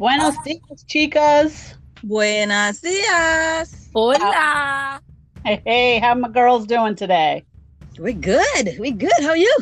Buenos 0.00 0.34
dias, 0.44 0.82
chicas. 0.86 1.74
Buenos 2.02 2.80
dias. 2.80 3.90
Hola. 3.94 4.98
Hey, 5.44 5.60
hey, 5.66 5.98
how 5.98 6.14
my 6.14 6.30
girls 6.30 6.66
doing 6.66 6.94
today? 6.94 7.44
We're 7.98 8.14
good. 8.14 8.78
We 8.78 8.92
good. 8.92 9.12
How 9.20 9.28
are 9.28 9.36
you? 9.36 9.54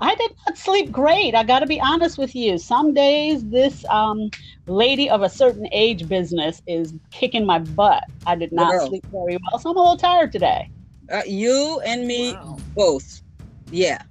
I 0.00 0.16
did 0.16 0.32
not 0.44 0.58
sleep 0.58 0.90
great. 0.90 1.36
I 1.36 1.44
got 1.44 1.60
to 1.60 1.66
be 1.66 1.80
honest 1.80 2.18
with 2.18 2.34
you. 2.34 2.58
Some 2.58 2.94
days 2.94 3.48
this 3.48 3.84
um, 3.90 4.28
lady 4.66 5.08
of 5.08 5.22
a 5.22 5.28
certain 5.28 5.68
age 5.70 6.08
business 6.08 6.60
is 6.66 6.92
kicking 7.12 7.46
my 7.46 7.60
butt. 7.60 8.02
I 8.26 8.34
did 8.34 8.50
not 8.50 8.72
Girl. 8.72 8.88
sleep 8.88 9.06
very 9.12 9.38
well, 9.40 9.60
so 9.60 9.70
I'm 9.70 9.76
a 9.76 9.80
little 9.80 9.96
tired 9.96 10.32
today. 10.32 10.68
Uh, 11.12 11.22
you 11.28 11.80
and 11.86 12.08
me 12.08 12.32
Wow. 12.32 12.56
both. 12.74 13.22
Yeah. 13.70 14.02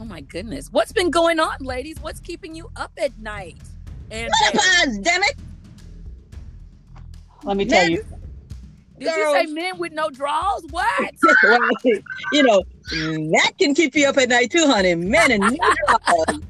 Oh 0.00 0.06
my 0.06 0.22
goodness. 0.22 0.72
What's 0.72 0.92
been 0.92 1.10
going 1.10 1.38
on, 1.40 1.58
ladies? 1.60 1.98
What's 2.00 2.20
keeping 2.20 2.54
you 2.54 2.70
up 2.74 2.92
at 2.96 3.18
night? 3.18 3.58
And 4.14 4.30
Menopause, 4.40 4.98
damn 4.98 5.22
it. 5.24 5.34
Let 7.42 7.56
me 7.56 7.64
tell 7.64 7.82
Men- 7.82 7.90
you. 7.90 8.04
did 8.98 9.06
you 9.06 9.10
say 9.10 9.44
girls. 9.44 9.52
men 9.52 9.78
with 9.78 9.92
no 9.92 10.08
draws? 10.08 10.64
What? 10.70 11.14
You 12.32 12.42
know, 12.42 12.62
that 12.90 13.52
can 13.58 13.74
keep 13.74 13.94
you 13.94 14.08
up 14.08 14.16
at 14.16 14.28
night 14.28 14.50
too, 14.50 14.66
honey. 14.66 14.94
Men 14.94 15.32
and 15.32 15.42
neutral. 15.42 16.42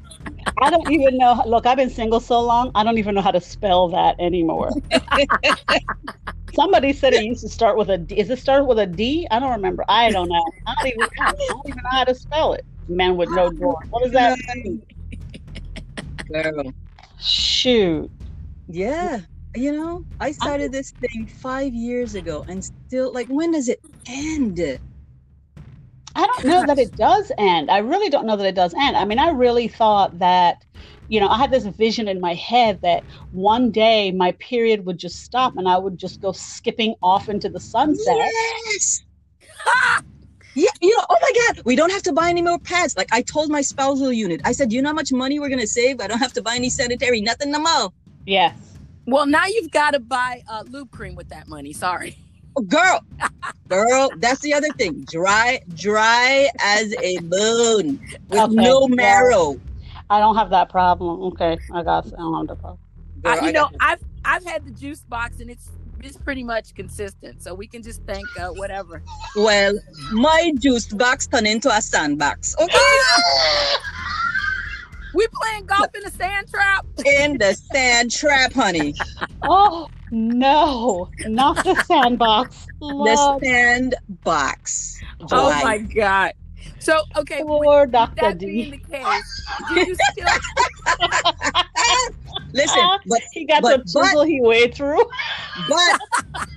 I 0.61 0.69
don't 0.69 0.89
even 0.91 1.17
know. 1.17 1.41
Look, 1.45 1.65
I've 1.65 1.77
been 1.77 1.89
single 1.89 2.19
so 2.19 2.39
long, 2.39 2.71
I 2.75 2.83
don't 2.83 2.97
even 2.97 3.15
know 3.15 3.21
how 3.21 3.31
to 3.31 3.41
spell 3.41 3.89
that 3.89 4.15
anymore. 4.19 4.71
Somebody 6.53 6.93
said 6.93 7.13
it 7.13 7.25
used 7.25 7.41
to 7.41 7.49
start 7.49 7.77
with 7.77 7.89
a 7.89 7.97
D. 7.97 8.17
Is 8.17 8.29
it 8.29 8.39
start 8.39 8.65
with 8.65 8.79
a 8.79 8.85
D? 8.85 9.27
I 9.31 9.39
don't 9.39 9.51
remember. 9.51 9.83
I 9.89 10.09
don't 10.11 10.29
know. 10.29 10.45
I 10.67 10.75
don't 10.75 10.87
even 10.87 10.99
know. 10.99 11.07
I 11.19 11.31
don't 11.31 11.67
even 11.67 11.83
know 11.83 11.89
how 11.91 12.03
to 12.05 12.15
spell 12.15 12.53
it. 12.53 12.65
Men 12.87 13.17
with 13.17 13.29
no 13.31 13.45
oh, 13.45 13.51
drawer. 13.51 13.83
What 13.89 14.03
does 14.03 14.13
that 14.13 14.37
mean? 14.55 14.81
Girl. 16.31 16.73
Shoot. 17.25 18.11
Yeah. 18.67 19.21
You 19.55 19.71
know, 19.71 20.05
I 20.19 20.31
started 20.31 20.71
this 20.71 20.91
thing 20.91 21.27
five 21.27 21.73
years 21.73 22.15
ago 22.15 22.45
and 22.47 22.63
still, 22.63 23.11
like, 23.13 23.27
when 23.27 23.51
does 23.51 23.69
it 23.69 23.79
end? 24.05 24.59
I 26.15 26.27
don't 26.27 26.45
know 26.45 26.65
that 26.65 26.77
it 26.77 26.95
does 26.95 27.31
end. 27.37 27.71
I 27.71 27.79
really 27.79 28.09
don't 28.09 28.25
know 28.25 28.35
that 28.35 28.45
it 28.45 28.55
does 28.55 28.73
end. 28.73 28.95
I 28.95 29.05
mean, 29.05 29.19
I 29.19 29.29
really 29.29 29.67
thought 29.67 30.19
that, 30.19 30.65
you 31.07 31.19
know, 31.19 31.27
I 31.27 31.37
had 31.37 31.51
this 31.51 31.65
vision 31.65 32.07
in 32.07 32.21
my 32.21 32.33
head 32.33 32.81
that 32.81 33.03
one 33.31 33.71
day 33.71 34.11
my 34.11 34.33
period 34.33 34.85
would 34.85 34.97
just 34.97 35.23
stop 35.23 35.57
and 35.57 35.67
I 35.67 35.77
would 35.77 35.97
just 35.97 36.21
go 36.21 36.31
skipping 36.31 36.95
off 37.01 37.27
into 37.27 37.49
the 37.49 37.59
sunset. 37.59 38.15
Yes. 38.17 39.03
Yeah, 40.55 40.69
you 40.81 40.95
know, 40.95 41.05
oh 41.09 41.17
my 41.21 41.31
God, 41.53 41.65
we 41.65 41.75
don't 41.75 41.91
have 41.91 42.03
to 42.03 42.13
buy 42.13 42.29
any 42.29 42.41
more 42.41 42.57
pads. 42.57 42.95
Like 42.95 43.09
I 43.11 43.21
told 43.21 43.49
my 43.49 43.61
spousal 43.61 44.11
unit, 44.11 44.41
I 44.45 44.53
said, 44.53 44.71
you 44.71 44.81
know 44.81 44.89
how 44.89 44.95
much 44.95 45.11
money 45.11 45.39
we're 45.39 45.49
gonna 45.49 45.67
save? 45.67 45.99
I 45.99 46.07
don't 46.07 46.19
have 46.19 46.33
to 46.33 46.41
buy 46.41 46.55
any 46.55 46.69
sanitary, 46.69 47.21
nothing 47.21 47.51
no 47.51 47.59
more. 47.59 47.91
Yeah. 48.25 48.53
Well, 49.05 49.25
now 49.27 49.45
you've 49.45 49.71
got 49.71 49.91
to 49.91 49.99
buy 49.99 50.43
uh, 50.47 50.63
lube 50.67 50.89
cream 50.91 51.13
with 51.15 51.29
that 51.29 51.47
money. 51.47 51.73
Sorry. 51.73 52.17
Oh, 52.55 52.61
girl, 52.61 53.03
girl, 53.67 54.09
that's 54.17 54.39
the 54.39 54.53
other 54.53 54.69
thing. 54.77 55.05
Dry, 55.11 55.59
dry 55.75 56.49
as 56.59 56.93
a 57.01 57.19
bone 57.19 57.99
with 58.29 58.39
Okay, 58.39 58.55
no 58.55 58.87
marrow. 58.87 59.59
I 60.09 60.19
don't 60.19 60.35
have 60.35 60.49
that 60.51 60.69
problem. 60.69 61.21
Okay. 61.33 61.57
I 61.73 61.83
got 61.83 62.07
I 62.07 62.09
don't 62.17 62.33
have 62.33 62.47
that 62.47 62.61
problem. 62.61 62.79
Girl, 63.21 63.33
I, 63.33 63.35
you 63.41 63.49
I 63.49 63.51
know, 63.51 63.69
you. 63.71 63.77
I've 63.79 63.99
I've 64.23 64.45
had 64.45 64.65
the 64.65 64.71
juice 64.71 65.01
box 65.01 65.39
and 65.39 65.49
it's 65.49 65.69
it's 66.01 66.17
pretty 66.17 66.43
much 66.43 66.73
consistent. 66.75 67.41
So 67.41 67.53
we 67.53 67.67
can 67.67 67.81
just 67.83 68.01
thank 68.05 68.25
uh, 68.39 68.49
whatever. 68.49 69.01
well, 69.35 69.73
my 70.11 70.51
juice 70.59 70.87
box 70.87 71.27
turned 71.27 71.47
into 71.47 71.69
a 71.69 71.81
sandbox. 71.81 72.55
Okay, 72.59 72.77
We 75.13 75.27
playing 75.33 75.65
golf 75.65 75.95
in 75.95 76.03
the 76.03 76.11
sand 76.11 76.49
trap. 76.49 76.85
in 77.05 77.37
the 77.37 77.53
sand 77.53 78.11
trap, 78.11 78.53
honey. 78.53 78.93
Oh 79.47 79.89
no, 80.11 81.09
not 81.27 81.63
the 81.63 81.75
sandbox. 81.85 82.65
The 82.79 82.85
Lord, 82.85 83.43
sandbox. 83.43 84.99
Oh 85.21 85.27
Dry. 85.51 85.63
my 85.63 85.77
god. 85.77 86.33
So 86.79 87.03
okay, 87.15 87.43
with 87.43 87.63
poor 87.63 87.85
Dr. 87.85 88.15
that 88.21 88.39
being 88.39 88.71
D. 88.71 88.77
the 88.77 88.97
case, 88.97 89.45
do 89.69 89.79
you 89.81 89.95
still 89.95 90.27
Listen, 92.55 92.89
but 93.07 93.21
He 93.33 93.45
got 93.45 93.61
but- 93.61 93.85
the 93.85 93.99
chisel 94.01 94.23
he 94.23 94.39
wade 94.41 94.73
through. 94.73 95.03
but 95.69 95.99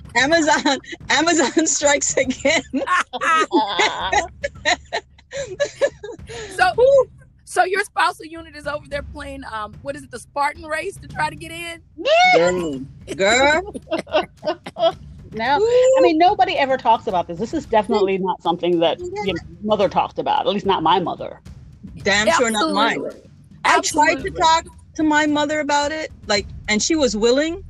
Amazon, 0.15 0.79
Amazon 1.09 1.67
strikes 1.67 2.15
again. 2.17 2.63
so 6.55 6.73
so 7.43 7.63
your 7.63 7.83
spousal 7.83 8.25
unit 8.25 8.55
is 8.55 8.65
over 8.67 8.87
there 8.87 9.03
playing 9.03 9.43
um 9.51 9.73
what 9.81 9.95
is 9.95 10.03
it 10.03 10.11
the 10.11 10.19
Spartan 10.19 10.65
race 10.65 10.97
to 10.97 11.07
try 11.07 11.29
to 11.29 11.35
get 11.35 11.51
in? 11.51 11.81
Girl, 12.35 12.85
girl. 13.15 13.73
No, 15.33 15.57
I 15.57 16.01
mean 16.01 16.17
nobody 16.17 16.57
ever 16.57 16.77
talks 16.77 17.05
about 17.07 17.27
this. 17.27 17.37
This 17.37 17.53
is 17.53 17.65
definitely 17.65 18.17
not 18.17 18.41
something 18.41 18.79
that 18.79 18.99
you 18.99 19.11
know, 19.33 19.33
mother 19.61 19.87
talked 19.89 20.17
about. 20.17 20.47
At 20.47 20.53
least 20.53 20.65
not 20.65 20.81
my 20.81 20.99
mother. 20.99 21.41
damn 21.97 22.31
sure 22.31 22.49
not 22.49 22.73
mine. 22.73 23.03
Absolutely. 23.65 24.11
I 24.11 24.15
tried 24.15 24.23
to 24.23 24.31
talk 24.31 24.65
to 24.99 25.03
my 25.03 25.25
mother 25.25 25.61
about 25.61 25.91
it, 25.93 26.11
like, 26.27 26.45
and 26.67 26.83
she 26.83 26.95
was 26.95 27.15
willing, 27.15 27.63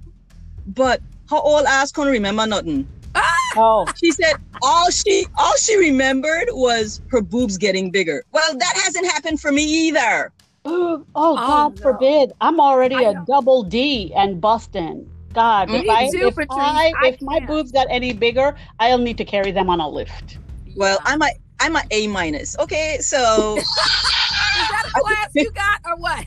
but 0.65 0.99
her 1.29 1.37
old 1.37 1.65
ass 1.65 1.91
couldn't 1.91 2.11
remember 2.11 2.45
nothing. 2.47 2.87
Ah! 3.13 3.23
Oh, 3.55 3.85
She 4.01 4.11
said 4.11 4.33
all 4.63 4.89
she 4.89 5.25
all 5.37 5.53
she 5.57 5.77
remembered 5.77 6.47
was 6.51 7.01
her 7.09 7.21
boobs 7.21 7.57
getting 7.57 7.91
bigger. 7.91 8.23
Well, 8.31 8.57
that 8.57 8.73
hasn't 8.83 9.05
happened 9.05 9.39
for 9.39 9.51
me 9.51 9.63
either. 9.87 10.31
Oh, 10.65 11.03
oh, 11.15 11.35
God 11.37 11.77
no. 11.77 11.83
forbid! 11.83 12.33
I'm 12.41 12.59
already 12.59 12.95
I 12.95 13.11
a 13.11 13.13
know. 13.13 13.25
double 13.25 13.63
D 13.63 14.11
and 14.15 14.41
busting. 14.41 15.09
God, 15.33 15.69
if 15.73 15.87
I 15.89 16.09
too, 16.09 16.27
if 16.27 16.35
Patrice. 16.35 16.49
I 16.51 16.93
I 17.01 17.07
if 17.09 17.21
my 17.21 17.39
boobs 17.39 17.71
got 17.71 17.87
any 17.89 18.11
bigger, 18.13 18.55
I'll 18.79 18.97
need 18.97 19.17
to 19.17 19.25
carry 19.25 19.51
them 19.51 19.69
on 19.69 19.79
a 19.79 19.87
lift. 19.87 20.37
Well, 20.75 20.97
Yeah. 20.97 21.11
I'm 21.11 21.21
a 21.21 21.29
I'm 21.59 21.75
a 21.75 21.83
A 21.91 22.07
minus. 22.07 22.57
Okay, 22.57 22.97
so 22.99 23.57
is 23.57 23.63
that 23.65 24.91
a 24.95 24.99
class 24.99 25.29
you 25.33 25.51
got 25.51 25.81
or 25.85 25.95
what? 25.97 26.25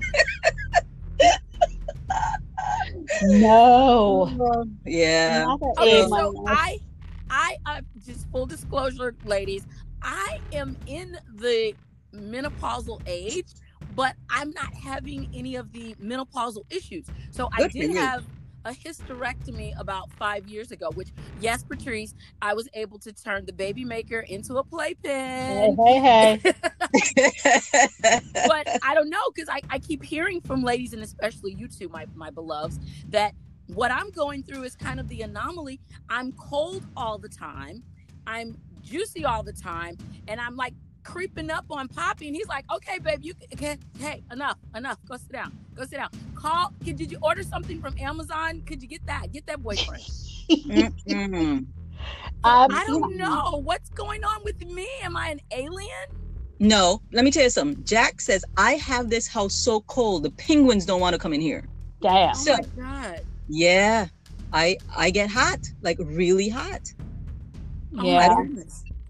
No, 3.22 4.66
yeah. 4.84 5.44
not 5.44 5.62
Okay, 5.62 6.06
so. 6.08 6.44
I, 6.46 6.78
I, 7.30 7.56
uh, 7.66 7.80
just 8.04 8.28
full 8.30 8.46
disclosure, 8.46 9.14
ladies, 9.24 9.66
I 10.02 10.40
am 10.52 10.76
in 10.86 11.16
the 11.34 11.74
menopausal 12.14 13.00
age, 13.06 13.46
but 13.94 14.14
I'm 14.30 14.50
not 14.50 14.74
having 14.74 15.30
any 15.34 15.56
of 15.56 15.72
the 15.72 15.94
menopausal 15.94 16.64
issues. 16.70 17.06
So 17.30 17.48
I 17.52 17.62
Good 17.62 17.72
for 17.72 17.78
did 17.78 17.96
have 17.96 18.24
a 18.66 18.72
hysterectomy 18.72 19.72
about 19.78 20.10
five 20.18 20.46
years 20.48 20.72
ago, 20.72 20.90
which, 20.92 21.12
yes, 21.34 21.64
Patrice, 21.64 22.14
I 22.42 22.54
was 22.54 22.68
able 22.74 22.98
to 23.00 23.12
turn 23.12 23.46
the 23.46 23.54
baby 23.54 23.84
maker 23.84 24.20
into 24.20 24.58
a 24.58 24.64
Hey, 25.46 25.74
playpen. 25.74 25.78
hey, 25.78 26.00
hey. 26.00 26.42
but 28.44 28.68
I 28.82 28.94
don't 28.94 29.10
know 29.10 29.20
because 29.34 29.48
I, 29.50 29.62
I 29.70 29.78
keep 29.80 30.04
hearing 30.04 30.42
from 30.42 30.62
ladies 30.64 30.92
and 30.94 31.02
especially 31.02 31.54
you 31.54 31.68
two, 31.68 31.88
my 31.88 32.06
my 32.14 32.30
beloveds, 32.30 32.80
that 33.10 33.34
what 33.68 33.92
I'm 33.92 34.10
going 34.12 34.44
through 34.44 34.64
is 34.64 34.76
kind 34.76 35.00
of 35.00 35.08
the 35.08 35.22
anomaly. 35.22 35.80
I'm 36.08 36.32
cold 36.32 36.86
all 36.96 37.18
the 37.18 37.30
time, 37.30 37.84
I'm 38.26 38.56
juicy 38.80 39.24
all 39.24 39.44
the 39.44 39.54
time, 39.54 39.96
and 40.28 40.40
I'm 40.40 40.56
like 40.56 40.74
creeping 41.06 41.50
up 41.50 41.64
on 41.70 41.88
Poppy, 41.88 42.26
and 42.26 42.36
he's 42.36 42.48
like, 42.48 42.64
"Okay, 42.74 42.98
babe, 42.98 43.20
you 43.22 43.34
can, 43.56 43.78
hey, 43.98 44.22
enough, 44.32 44.58
enough. 44.74 44.98
Go 45.08 45.16
sit 45.16 45.32
down. 45.32 45.56
Go 45.74 45.84
sit 45.84 45.96
down. 45.96 46.10
Call. 46.34 46.72
Could 46.84 46.96
did 46.96 47.12
you 47.12 47.18
order 47.22 47.42
something 47.42 47.80
from 47.80 47.94
Amazon? 47.98 48.62
Could 48.66 48.82
you 48.82 48.88
get 48.88 49.06
that? 49.06 49.32
Get 49.32 49.46
that 49.46 49.62
boyfriend." 49.62 50.02
Mm-mm. 50.50 51.66
Um, 52.44 52.70
I 52.70 52.84
don't 52.86 53.16
know 53.16 53.60
what's 53.64 53.88
going 53.90 54.22
on 54.22 54.44
with 54.44 54.64
me. 54.64 54.86
Am 55.02 55.16
I 55.16 55.30
an 55.30 55.40
alien? 55.50 56.06
No, 56.60 57.02
let 57.10 57.24
me 57.24 57.32
tell 57.32 57.42
you 57.42 57.50
something. 57.50 57.82
Jack 57.84 58.20
says 58.20 58.44
I 58.56 58.72
have 58.74 59.10
this 59.10 59.26
house 59.26 59.54
so 59.54 59.80
cold 59.80 60.22
the 60.22 60.30
penguins 60.30 60.86
don't 60.86 61.00
want 61.00 61.14
to 61.14 61.18
come 61.18 61.32
in 61.32 61.40
here. 61.40 61.64
Damn. 62.00 62.34
Oh 62.36 62.58
my 62.76 62.82
god. 62.82 63.20
Yeah, 63.48 64.06
I 64.52 64.76
I 64.96 65.10
get 65.10 65.30
hot, 65.30 65.58
like 65.82 65.96
really 66.00 66.48
hot. 66.48 66.92
Oh 67.98 68.04
Yeah. 68.04 68.46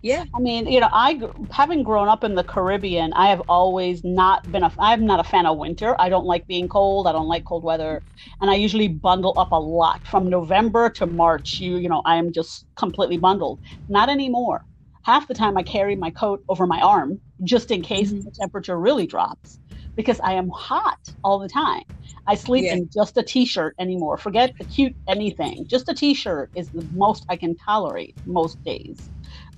Yeah, 0.02 0.24
I 0.34 0.40
mean, 0.40 0.66
you 0.70 0.78
know, 0.80 0.88
I 0.92 1.20
having 1.50 1.82
grown 1.82 2.08
up 2.08 2.22
in 2.22 2.34
the 2.34 2.44
Caribbean, 2.44 3.12
I 3.14 3.28
have 3.30 3.40
always 3.48 4.04
not 4.04 4.50
been 4.52 4.62
a. 4.62 4.72
I'm 4.78 5.06
not 5.06 5.20
a 5.20 5.24
fan 5.24 5.46
of 5.46 5.56
winter. 5.56 5.96
I 5.98 6.08
don't 6.10 6.26
like 6.26 6.46
being 6.46 6.68
cold. 6.68 7.06
I 7.06 7.12
don't 7.12 7.28
like 7.28 7.44
cold 7.44 7.64
weather, 7.64 8.02
and 8.40 8.50
I 8.50 8.54
usually 8.56 8.88
bundle 8.88 9.34
up 9.38 9.48
a 9.52 9.60
lot 9.60 10.00
from 10.06 10.28
November 10.28 10.90
to 10.90 11.06
March. 11.06 11.58
You, 11.60 11.78
you 11.78 11.88
know, 11.88 12.02
I 12.04 12.16
am 12.16 12.30
just 12.32 12.66
completely 12.76 13.16
bundled. 13.16 13.58
Not 13.88 14.08
anymore. 14.10 14.64
Half 15.02 15.28
the 15.28 15.34
time, 15.34 15.56
I 15.56 15.62
carry 15.62 15.96
my 15.96 16.10
coat 16.10 16.40
over 16.48 16.66
my 16.66 16.80
arm 16.80 17.20
just 17.44 17.70
in 17.70 17.80
case 17.82 18.12
Mhm. 18.12 18.24
the 18.24 18.32
temperature 18.38 18.78
really 18.78 19.06
drops, 19.06 19.58
because 19.96 20.20
I 20.20 20.32
am 20.34 20.50
hot 20.50 20.98
all 21.24 21.38
the 21.38 21.48
time. 21.48 21.82
I 22.26 22.34
sleep 22.34 22.66
Yeah. 22.66 22.72
in 22.72 22.88
just 22.92 23.16
a 23.16 23.22
t-shirt 23.22 23.74
anymore. 23.78 24.18
Forget 24.18 24.52
the 24.58 24.64
cute 24.66 24.94
anything. 25.08 25.66
Just 25.68 25.88
a 25.88 25.94
t-shirt 25.94 26.50
is 26.54 26.70
the 26.70 26.86
most 26.92 27.24
I 27.28 27.36
can 27.36 27.56
tolerate 27.64 28.14
most 28.26 28.58
days 28.64 29.10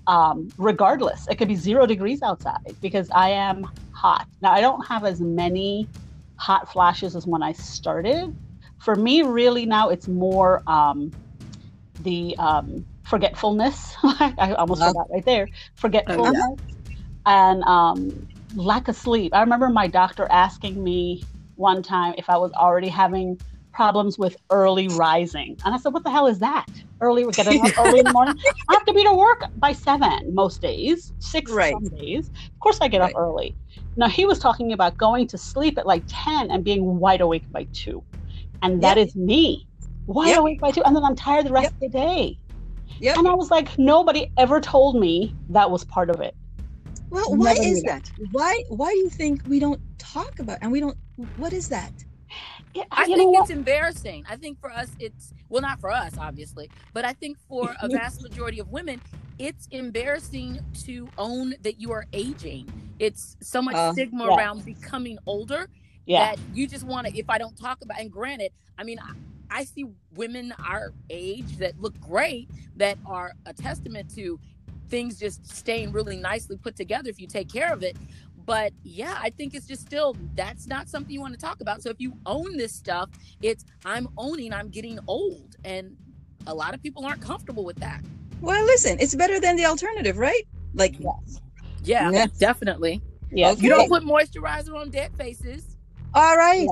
um, 0.09 0.53
regardless. 0.59 1.29
It 1.31 1.37
could 1.39 1.49
be 1.49 1.57
zero 1.57 1.87
degrees 1.87 2.23
outside 2.23 2.77
because 2.83 3.11
I 3.15 3.31
am 3.31 3.67
hot. 3.93 4.27
Now, 4.43 4.53
I 4.53 4.63
don't 4.63 4.87
have 4.89 5.05
as 5.07 5.21
many 5.21 5.91
hot 6.37 6.73
flashes 6.73 7.17
as 7.17 7.27
when 7.29 7.45
I 7.45 7.53
started. 7.55 8.31
For 8.81 8.97
me, 8.97 9.23
really 9.23 9.67
now 9.67 9.91
it's 9.91 10.09
more 10.09 10.63
um, 10.69 11.15
the 12.01 12.37
um, 12.39 12.87
forgetfulness. 13.05 13.97
I 14.05 14.55
almost 14.59 14.83
Uh, 14.83 14.85
forgot 14.85 15.09
right 15.13 15.25
there. 15.27 15.51
Forgetfulness 15.77 16.47
and 17.27 17.63
um, 17.65 18.27
lack 18.55 18.89
of 18.89 18.97
sleep. 18.97 19.35
I 19.35 19.41
remember 19.43 19.69
my 19.71 19.89
doctor 19.89 20.27
asking 20.31 20.83
me 20.83 21.27
one 21.57 21.83
time 21.83 22.15
if 22.19 22.31
I 22.31 22.39
was 22.39 22.53
already 22.53 22.89
having 22.89 23.41
problems 23.79 24.19
with 24.19 24.37
early 24.51 24.89
rising, 24.89 25.59
and 25.65 25.75
I 25.75 25.79
said, 25.79 25.95
"What 25.95 26.05
the 26.05 26.13
hell 26.13 26.29
is 26.29 26.41
that? 26.41 26.67
Early 27.03 27.25
getting 27.35 27.61
up 27.65 27.73
early 27.79 28.01
in 28.01 28.07
the 28.07 28.13
morning? 28.13 28.37
I 28.71 28.75
have 28.75 28.87
to 28.87 28.95
be 28.95 29.05
to 29.05 29.15
work 29.15 29.43
by 29.57 29.73
seven 29.73 30.35
most 30.35 30.63
days, 30.63 31.13
six 31.21 31.53
Right. 31.53 31.73
some 31.73 31.89
days. 31.91 32.29
Of 32.29 32.61
course, 32.63 32.79
I 32.83 32.89
get 32.89 33.03
Right. 33.03 33.11
up 33.15 33.15
early." 33.17 33.57
Now 33.97 34.09
he 34.11 34.27
was 34.27 34.41
talking 34.41 34.73
about 34.75 34.99
going 34.99 35.29
to 35.29 35.39
sleep 35.39 35.79
at 35.79 35.87
like 35.87 36.05
ten 36.09 36.51
and 36.53 36.65
being 36.65 36.99
wide 37.01 37.23
awake 37.23 37.47
by 37.53 37.69
two, 37.75 38.05
and 38.63 38.83
that 38.85 38.99
is 38.99 39.17
me, 39.17 39.67
wide 40.09 40.29
Yep. 40.31 40.39
awake 40.39 40.61
by 40.61 40.73
two, 40.73 40.85
and 40.85 40.97
then 40.97 41.05
I'm 41.05 41.17
tired 41.17 41.47
the 41.47 41.53
rest 41.53 41.67
Yep. 41.67 41.75
of 41.83 41.93
the 41.93 41.99
day. 41.99 42.39
Yep. 43.01 43.19
And 43.19 43.29
I 43.29 43.35
was 43.35 43.51
like, 43.51 43.79
nobody 43.79 44.29
ever 44.39 44.61
told 44.61 44.97
me 45.01 45.37
that 45.51 45.71
was 45.71 45.85
part 45.85 46.11
of 46.11 46.21
it. 46.21 46.35
Well, 47.11 47.37
why 47.37 47.55
Never 47.55 47.63
is 47.63 47.83
that? 47.85 48.13
Why 48.17 48.63
why 48.69 48.93
do 48.93 48.99
you 48.99 49.11
think 49.11 49.43
we 49.47 49.61
don't 49.61 49.81
talk 49.99 50.41
about 50.41 50.59
and 50.63 50.73
we 50.73 50.81
don't 50.81 50.99
what 51.37 51.53
is 51.55 51.69
that? 51.69 51.93
Yeah, 52.79 52.85
I 52.93 53.05
think 53.07 53.37
it's 53.39 53.51
embarrassing. 53.51 54.25
I 54.29 54.37
think 54.37 54.61
for 54.61 54.71
us, 54.71 54.89
it's 54.99 55.33
well, 55.49 55.63
not 55.63 55.81
for 55.81 55.91
us, 55.91 56.17
obviously, 56.19 56.71
but 56.93 57.05
I 57.05 57.13
think 57.13 57.39
for 57.49 57.75
a 57.83 57.89
vast 57.89 58.23
majority 58.23 58.61
of 58.61 58.69
women, 58.69 59.01
it's 59.39 59.67
embarrassing 59.71 60.61
to 60.85 61.09
own 61.19 61.55
that 61.63 61.81
you 61.81 61.93
are 61.93 62.07
aging. 62.13 62.71
It's 62.99 63.37
so 63.41 63.63
much 63.63 63.75
Uh, 63.75 63.93
stigma 63.93 64.27
yeah. 64.27 64.37
around 64.37 64.65
becoming 64.65 65.19
older 65.27 65.69
yeah. 66.07 66.31
that 66.31 66.39
you 66.55 66.67
just 66.67 66.85
want 66.85 67.07
to. 67.07 67.17
If 67.17 67.29
I 67.29 67.39
don't 67.39 67.57
talk 67.57 67.83
about, 67.83 68.01
and 68.01 68.11
granted, 68.11 68.53
I 68.77 68.85
mean, 68.85 68.99
I, 68.99 69.13
I 69.61 69.65
see 69.65 69.87
women 70.15 70.53
our 70.59 70.93
age 71.11 71.57
that 71.59 71.81
look 71.81 71.99
great 72.01 72.49
that 72.77 72.99
are 73.07 73.33
a 73.47 73.53
testament 73.53 74.15
to 74.15 74.39
things 74.89 75.19
just 75.19 75.47
staying 75.47 75.93
really 75.93 76.17
nicely 76.17 76.57
put 76.57 76.75
together 76.75 77.11
if 77.11 77.21
you 77.21 77.27
take 77.27 77.53
care 77.53 77.73
of 77.73 77.83
it. 77.83 77.97
But 78.49 78.73
yeah, 78.83 79.19
I 79.21 79.29
think 79.29 79.53
it's 79.53 79.67
just 79.67 79.83
still 79.83 80.17
that's 80.35 80.67
not 80.67 80.89
something 80.89 81.13
you 81.13 81.21
want 81.21 81.35
to 81.35 81.39
talk 81.39 81.61
about. 81.61 81.83
So 81.83 81.91
if 81.91 82.01
you 82.01 82.15
own 82.25 82.57
this 82.57 82.73
stuff, 82.73 83.11
it's 83.43 83.67
I'm 83.85 84.09
owning 84.17 84.55
I'm 84.55 84.71
getting 84.71 84.99
old, 85.07 85.57
and 85.67 85.95
a 86.47 86.55
lot 86.55 86.73
of 86.73 86.83
people 86.83 87.05
aren't 87.05 87.21
comfortable 87.21 87.63
with 87.63 87.77
that. 87.81 88.01
Well, 88.41 88.65
listen, 88.65 88.97
it's 89.01 89.15
better 89.15 89.39
than 89.39 89.57
the 89.57 89.67
alternative, 89.67 90.17
right? 90.17 90.45
Like 90.73 90.99
Yes. 90.99 91.43
Yeah, 91.85 92.11
Yeah. 92.11 92.27
definitely. 92.39 93.03
Yes. 93.31 93.59
Okay. 93.59 93.65
You 93.65 93.69
don't 93.69 93.87
put 93.91 94.03
moisturizer 94.03 94.75
on 94.75 94.89
dead 94.89 95.11
faces. 95.19 95.77
all 96.15 96.37
right. 96.39 96.69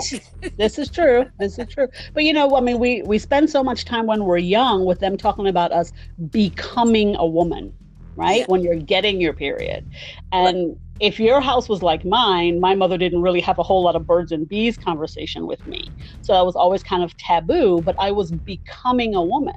this 0.56 0.78
is 0.78 0.90
true. 0.90 1.26
This 1.38 1.58
is 1.58 1.68
true. 1.68 1.88
But 2.14 2.24
you 2.24 2.32
know, 2.32 2.56
I 2.56 2.62
mean, 2.62 2.78
we 2.78 3.02
we 3.02 3.18
spend 3.18 3.50
so 3.50 3.62
much 3.62 3.84
time 3.84 4.06
when 4.06 4.24
we're 4.24 4.38
young 4.38 4.86
with 4.86 5.00
them 5.00 5.18
talking 5.18 5.46
about 5.46 5.72
us 5.72 5.92
becoming 6.30 7.16
a 7.16 7.26
woman, 7.26 7.74
right? 8.16 8.38
Yeah. 8.38 8.44
When 8.48 8.62
you're 8.62 8.76
getting 8.76 9.20
your 9.20 9.34
period, 9.34 9.86
and 10.32 10.78
if 11.00 11.20
your 11.20 11.40
house 11.40 11.68
was 11.68 11.82
like 11.82 12.04
mine, 12.04 12.60
my 12.60 12.74
mother 12.74 12.96
didn't 12.96 13.22
really 13.22 13.40
have 13.40 13.58
a 13.58 13.62
whole 13.62 13.82
lot 13.82 13.96
of 13.96 14.06
birds 14.06 14.32
and 14.32 14.48
bees 14.48 14.76
conversation 14.78 15.46
with 15.46 15.64
me, 15.66 15.92
so 16.22 16.32
that 16.32 16.44
was 16.44 16.56
always 16.56 16.82
kind 16.82 17.02
of 17.02 17.16
taboo. 17.18 17.82
But 17.82 17.96
I 17.98 18.10
was 18.12 18.32
becoming 18.32 19.14
a 19.14 19.22
woman. 19.22 19.54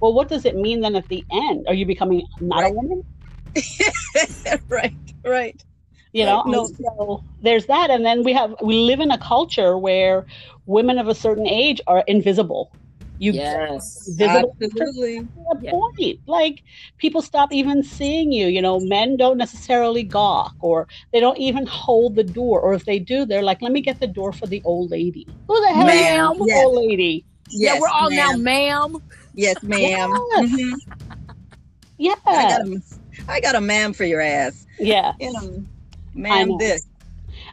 Well, 0.00 0.12
what 0.12 0.28
does 0.28 0.44
it 0.44 0.56
mean 0.56 0.80
then 0.80 0.96
at 0.96 1.08
the 1.08 1.24
end? 1.32 1.66
Are 1.68 1.74
you 1.74 1.86
becoming 1.86 2.26
not 2.40 2.64
a 2.64 2.70
woman? 2.70 3.02
right, 4.68 4.94
right. 5.24 5.62
you 6.12 6.24
know 6.24 6.42
Right, 6.44 6.52
no. 6.52 6.66
so 6.66 7.24
there's 7.42 7.66
that 7.66 7.90
and 7.90 8.04
then 8.04 8.24
we 8.24 8.32
have 8.32 8.54
we 8.62 8.74
live 8.80 9.00
in 9.00 9.10
a 9.10 9.18
culture 9.18 9.76
where 9.76 10.26
women 10.66 10.98
of 10.98 11.08
a 11.08 11.14
certain 11.14 11.46
age 11.46 11.80
are 11.86 12.02
invisible 12.06 12.72
you 13.22 13.34
Yes. 13.34 14.16
Absolutely. 14.20 15.28
to 15.36 15.42
a 15.52 15.56
Yeah. 15.60 15.70
point 15.70 16.20
like 16.26 16.62
people 16.98 17.22
stop 17.22 17.52
even 17.52 17.82
seeing 17.82 18.32
you 18.32 18.48
you 18.48 18.62
know 18.62 18.80
men 18.80 19.16
don't 19.16 19.38
necessarily 19.38 20.04
gawk 20.04 20.54
or 20.60 20.88
they 21.12 21.20
don't 21.20 21.38
even 21.38 21.66
hold 21.66 22.16
the 22.16 22.24
door 22.24 22.60
or 22.60 22.74
if 22.74 22.84
they 22.86 22.98
do 22.98 23.26
they're 23.26 23.42
like 23.42 23.62
let 23.62 23.72
me 23.72 23.80
get 23.82 24.00
the 24.00 24.08
door 24.08 24.32
for 24.32 24.46
the 24.48 24.62
old 24.64 24.90
lady 24.90 25.28
who 25.48 25.60
the 25.62 25.74
hell 25.74 25.86
Ma'am. 25.86 26.32
is 26.32 26.38
the 26.38 26.48
Yes. 26.48 26.54
old 26.54 26.76
lady 26.86 27.26
Yes, 27.50 27.74
yeah, 27.74 27.80
we're 27.80 27.88
all 27.88 28.10
now, 28.10 28.32
ma'am. 28.32 28.42
ma'am. 28.44 28.96
Yes, 29.34 29.62
ma'am. 29.62 30.26
Yes. 30.30 30.46
Mhm. 30.48 30.74
yeah 31.98 32.14
I 32.32 32.46
got 32.46 32.62
a, 32.62 32.82
I 33.28 33.40
got 33.40 33.56
a 33.56 33.60
ma'am 33.60 33.92
for 33.94 34.04
your 34.04 34.20
ass. 34.20 34.66
yeah 34.78 35.12
You 35.18 35.32
know, 35.32 35.66
ma'am, 36.14 36.56
this. 36.58 36.82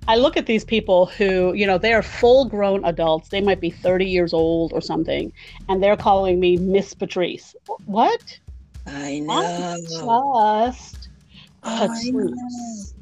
I 0.07 0.16
look 0.16 0.38
at 0.38 0.46
these 0.46 0.66
people 0.66 1.06
who, 1.06 1.54
you 1.54 1.68
know, 1.68 1.78
they 1.78 1.94
are 1.94 2.01
full 2.01 2.46
grown 2.46 2.84
adults. 2.86 3.30
They 3.30 3.42
might 3.42 3.62
be 3.62 3.69
30 3.69 4.06
years 4.06 4.34
old 4.34 4.74
or 4.74 4.81
something, 4.81 5.31
and 5.68 5.84
they're 5.84 5.98
calling 5.98 6.40
me 6.40 6.57
Miss 6.57 6.94
Patrice. 6.94 7.56
What? 7.86 8.40
I 8.88 9.19
know. 9.19 9.34
I'm 9.34 9.81
just 9.86 11.10
I 11.63 11.88
Patrice. 11.88 12.94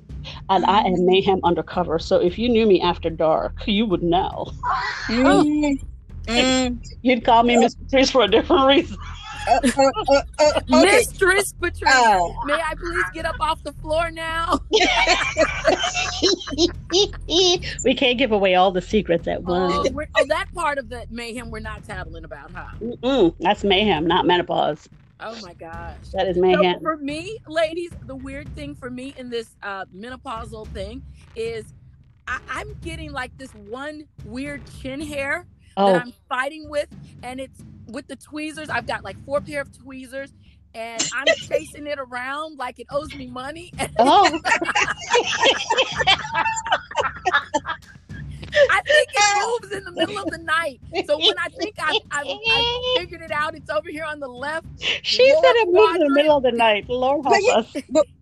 And 0.50 0.66
I 0.66 0.82
am 0.82 1.06
mayhem 1.06 1.40
undercover. 1.44 2.00
So 2.00 2.18
if 2.18 2.38
you 2.38 2.50
knew 2.50 2.66
me 2.66 2.82
after 2.82 3.10
dark, 3.10 3.66
you 3.66 3.86
would 3.86 4.04
know. 4.04 4.52
Mm, 5.08 5.80
mm, 6.28 6.80
You'd 7.02 7.24
call 7.24 7.44
me 7.44 7.56
Miss 7.56 7.76
Patrice 7.76 8.12
for 8.12 8.24
a 8.24 8.28
different 8.28 8.68
reason. 8.68 8.98
Uh, 9.48 9.60
uh, 9.64 9.92
uh, 10.10 10.22
uh, 10.40 10.62
okay. 10.82 10.98
Mistress 10.98 11.54
Patrice. 11.54 11.90
Oh. 11.94 12.36
May 12.46 12.54
I 12.54 12.74
please 12.76 13.04
get 13.14 13.26
up 13.26 13.40
off 13.40 13.64
the 13.64 13.74
floor 13.74 14.12
now? 14.12 14.60
we 17.84 17.94
can't 17.94 18.18
give 18.18 18.32
away 18.32 18.56
all 18.56 18.72
the 18.72 18.82
secrets 18.82 19.28
at 19.28 19.44
once. 19.44 19.74
Oh, 19.74 20.02
oh, 20.16 20.26
that 20.28 20.48
part 20.54 20.78
of 20.78 20.90
the 20.90 21.06
mayhem 21.10 21.52
we're 21.52 21.60
not 21.60 21.84
tattling 21.84 22.24
about, 22.24 22.52
huh? 22.52 22.68
Mm-mm, 22.82 23.36
that's 23.40 23.64
mayhem, 23.64 24.06
not 24.06 24.26
menopause. 24.26 24.88
Oh 25.20 25.38
my 25.42 25.54
gosh. 25.54 25.96
That 26.14 26.28
is 26.28 26.36
So 26.36 26.42
mayhem. 26.42 26.80
for 26.82 26.98
me, 26.98 27.38
ladies, 27.48 27.92
the 28.06 28.16
weird 28.16 28.48
thing 28.56 28.76
for 28.76 28.90
me 28.90 29.14
in 29.18 29.30
this 29.30 29.56
uh, 29.64 29.86
menopausal 29.96 30.68
thing 30.68 31.02
is 31.36 31.66
I- 32.28 32.40
I'm 32.50 32.76
getting 32.84 33.12
like 33.12 33.36
this 33.38 33.52
one 33.54 34.04
weird 34.26 34.62
chin 34.80 35.02
hair 35.02 35.46
Oh, 35.76 35.94
that 35.94 36.02
I'm 36.02 36.14
fighting 36.28 36.68
with, 36.70 36.88
and 37.22 37.40
it's 37.40 37.62
with 37.88 38.08
the 38.08 38.16
tweezers. 38.16 38.70
I've 38.70 38.88
got 38.88 39.04
like 39.04 39.18
four 39.26 39.42
pair 39.42 39.62
of 39.62 39.78
tweezers, 39.78 40.34
and 40.74 41.02
I'm 41.16 41.26
chasing 41.36 41.88
it 41.88 42.00
around 42.00 42.58
like 42.58 42.80
it 42.80 42.88
owes 42.90 43.14
me 43.16 43.28
money. 43.28 43.72
oh. 44.00 44.40
I 48.70 48.82
think 48.82 49.10
it 49.14 49.62
moves 49.62 49.74
in 49.76 49.84
the 49.84 49.92
middle 49.92 50.18
of 50.18 50.30
the 50.32 50.38
night. 50.40 50.80
So 51.06 51.18
when 51.18 51.38
I 51.38 51.48
think 51.50 51.76
I've, 51.80 51.96
I've, 52.12 52.26
I've 52.28 52.82
figured 52.98 53.22
it 53.22 53.32
out, 53.32 53.56
it's 53.56 53.70
over 53.70 53.90
here 53.90 54.06
on 54.06 54.20
the 54.20 54.28
left. 54.28 54.66
She 55.04 55.30
said 55.30 55.42
it 55.56 55.68
moved 55.72 55.96
in 55.98 56.08
the 56.08 56.10
middle 56.14 56.38
of 56.38 56.44
the 56.44 56.52
night. 56.54 56.90
Lord 56.90 57.24
help 57.26 57.36
But 57.36 57.42
you- 57.44 57.52
us. 57.52 58.04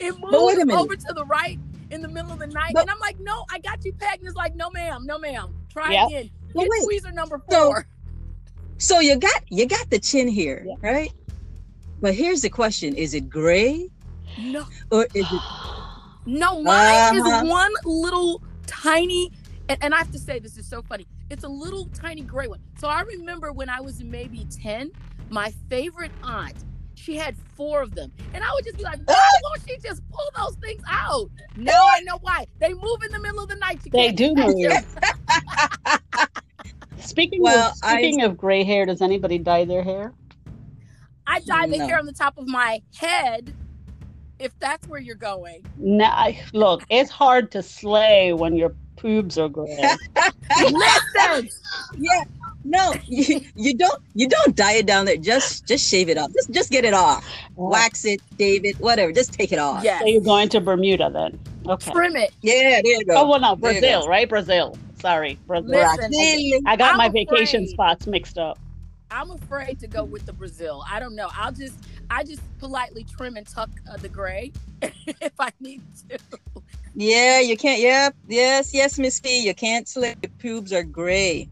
It 0.00 0.14
But 0.20 0.30
wait 0.32 0.56
moves 0.56 0.56
minute. 0.66 0.76
over 0.80 0.96
to 0.96 1.12
the 1.14 1.24
right 1.26 1.58
in 1.90 2.00
the 2.02 2.08
middle 2.08 2.32
of 2.32 2.38
the 2.40 2.46
night, 2.48 2.72
But- 2.74 2.82
and 2.82 2.90
I'm 2.90 2.98
like, 2.98 3.18
"No, 3.20 3.44
I 3.50 3.58
got 3.60 3.84
you 3.84 3.92
pegged." 3.92 4.20
And 4.20 4.26
it's 4.28 4.36
like, 4.36 4.56
"No, 4.56 4.70
ma'am, 4.70 5.06
no, 5.06 5.18
ma'am. 5.18 5.54
Try 5.70 5.92
Yep. 5.92 6.08
again. 6.08 6.30
But 6.52 6.62
Get 6.62 6.70
wait. 6.70 7.02
tweezer 7.02 7.12
number 7.12 7.38
four. 7.38 7.50
So 7.50 7.82
you 9.00 9.18
got 9.18 9.42
you 9.50 9.66
got 9.68 9.90
the 9.90 10.00
chin 10.00 10.28
here, 10.28 10.64
Yeah. 10.66 10.76
right? 10.82 11.12
But 12.00 12.14
here's 12.14 12.42
the 12.42 12.50
question: 12.50 12.94
Is 12.96 13.14
it 13.14 13.28
gray 13.30 13.88
No, 14.36 14.64
or 14.90 15.08
is 15.14 15.32
it? 15.32 15.42
no, 16.26 16.62
mine 16.62 17.04
Uh-huh. 17.10 17.14
is 17.14 17.28
one 17.30 17.72
little 17.84 18.42
tiny. 18.66 19.30
And, 19.68 19.78
and 19.82 19.94
I 19.94 19.98
have 19.98 20.10
to 20.12 20.18
say, 20.20 20.40
this 20.40 20.58
is 20.58 20.68
so 20.68 20.82
funny. 20.82 21.06
It's 21.30 21.44
a 21.44 21.48
little 21.48 21.88
tiny 21.94 22.22
gray 22.24 22.48
one. 22.48 22.60
So 22.78 22.88
I 22.88 23.02
remember 23.02 23.52
when 23.52 23.70
I 23.70 23.80
was 23.80 24.02
maybe 24.04 24.46
ten, 24.50 24.90
my 25.30 25.52
favorite 25.70 26.12
aunt. 26.22 26.64
She 26.94 27.16
had 27.16 27.36
four 27.56 27.82
of 27.82 27.94
them. 27.94 28.12
And 28.34 28.44
I 28.44 28.48
would 28.54 28.64
just 28.64 28.78
be 28.78 28.84
like, 28.84 29.00
why 29.06 29.14
won't 29.42 29.62
she 29.68 29.76
just 29.88 30.02
pull 30.10 30.30
those 30.44 30.56
things 30.62 30.82
out? 30.90 31.30
No, 31.56 31.72
I 31.74 32.00
know 32.02 32.18
why. 32.22 32.46
They 32.60 32.70
move 32.74 32.98
in 33.04 33.12
the 33.12 33.20
middle 33.20 33.42
of 33.42 33.48
the 33.48 33.56
night. 33.56 33.80
You 33.84 33.92
They 33.92 34.12
can't 34.12 34.16
do 34.16 34.34
move. 34.36 34.80
them. 37.04 37.08
Speaking 37.10 37.42
Well, 37.42 37.70
of 37.70 37.76
speaking 37.76 38.22
of 38.22 38.36
gray 38.36 38.64
hair, 38.64 38.86
does 38.86 39.02
anybody 39.02 39.38
dye 39.38 39.64
their 39.64 39.82
hair? 39.82 40.12
I 41.26 41.40
dye 41.40 41.66
the 41.68 41.78
No. 41.78 41.86
hair 41.86 41.98
on 41.98 42.06
the 42.06 42.12
top 42.12 42.36
of 42.36 42.46
my 42.46 42.82
head, 42.96 43.54
if 44.38 44.58
that's 44.58 44.86
where 44.88 45.00
you're 45.00 45.14
going. 45.14 45.64
No, 45.78 46.04
I, 46.04 46.40
look, 46.52 46.82
it's 46.90 47.10
hard 47.10 47.50
to 47.52 47.62
slay 47.62 48.32
when 48.32 48.56
your 48.56 48.74
pubes 48.96 49.38
are 49.38 49.48
gray. 49.48 49.76
Listen, 50.60 51.48
Yeah. 51.96 52.24
No, 52.66 52.94
you, 53.04 53.42
you 53.56 53.74
don't 53.76 54.02
you 54.14 54.26
don't 54.26 54.56
dye 54.56 54.72
it 54.76 54.86
down 54.86 55.04
there. 55.04 55.18
Just 55.18 55.66
just 55.66 55.86
shave 55.86 56.08
it 56.08 56.16
off. 56.16 56.32
Just 56.32 56.50
just 56.50 56.70
get 56.70 56.86
it 56.86 56.94
off. 56.94 57.22
Oh. 57.58 57.68
Wax 57.68 58.06
it, 58.06 58.20
David, 58.38 58.78
whatever. 58.80 59.12
Just 59.12 59.34
take 59.34 59.52
it 59.52 59.58
off. 59.58 59.84
Yeah. 59.84 59.98
So 59.98 60.06
you're 60.06 60.22
going 60.22 60.48
to 60.48 60.62
Bermuda 60.62 61.10
then? 61.12 61.38
Okay. 61.68 61.92
trim 61.92 62.16
it. 62.16 62.32
Yeah, 62.40 62.80
there 62.82 62.86
you 62.86 63.04
go. 63.04 63.16
Oh 63.16 63.28
well, 63.28 63.40
no, 63.40 63.54
Brazil, 63.54 64.08
right? 64.08 64.26
Brazil. 64.28 64.78
Sorry, 65.04 65.38
Brazil. 65.46 65.68
Listen, 65.68 66.10
Brazil. 66.10 66.60
I 66.64 66.76
got 66.76 66.92
I'm 66.92 66.96
my 66.96 67.10
vacation 67.10 67.68
spots 67.68 68.06
mixed 68.06 68.38
up. 68.38 68.58
I'm 69.10 69.30
afraid 69.32 69.78
to 69.80 69.86
go 69.86 70.02
with 70.02 70.24
the 70.24 70.32
Brazil. 70.32 70.82
I 70.90 70.98
don't 70.98 71.14
know. 71.14 71.28
I'll 71.36 71.52
just, 71.52 71.74
I 72.08 72.24
just 72.24 72.40
politely 72.58 73.04
trim 73.04 73.36
and 73.36 73.46
tuck 73.46 73.68
uh, 73.90 73.98
the 73.98 74.08
gray 74.08 74.50
if 74.82 75.32
I 75.38 75.50
need 75.60 75.82
to. 76.08 76.18
Yeah, 76.94 77.40
you 77.40 77.58
can't. 77.58 77.82
Yep. 77.82 78.16
Yes, 78.28 78.72
yes, 78.72 78.98
Miss 78.98 79.20
P. 79.20 79.44
You 79.44 79.54
can't 79.54 79.86
slip. 79.86 80.16
Your 80.22 80.30
pubes 80.38 80.72
are 80.72 80.82
gray. 80.82 81.50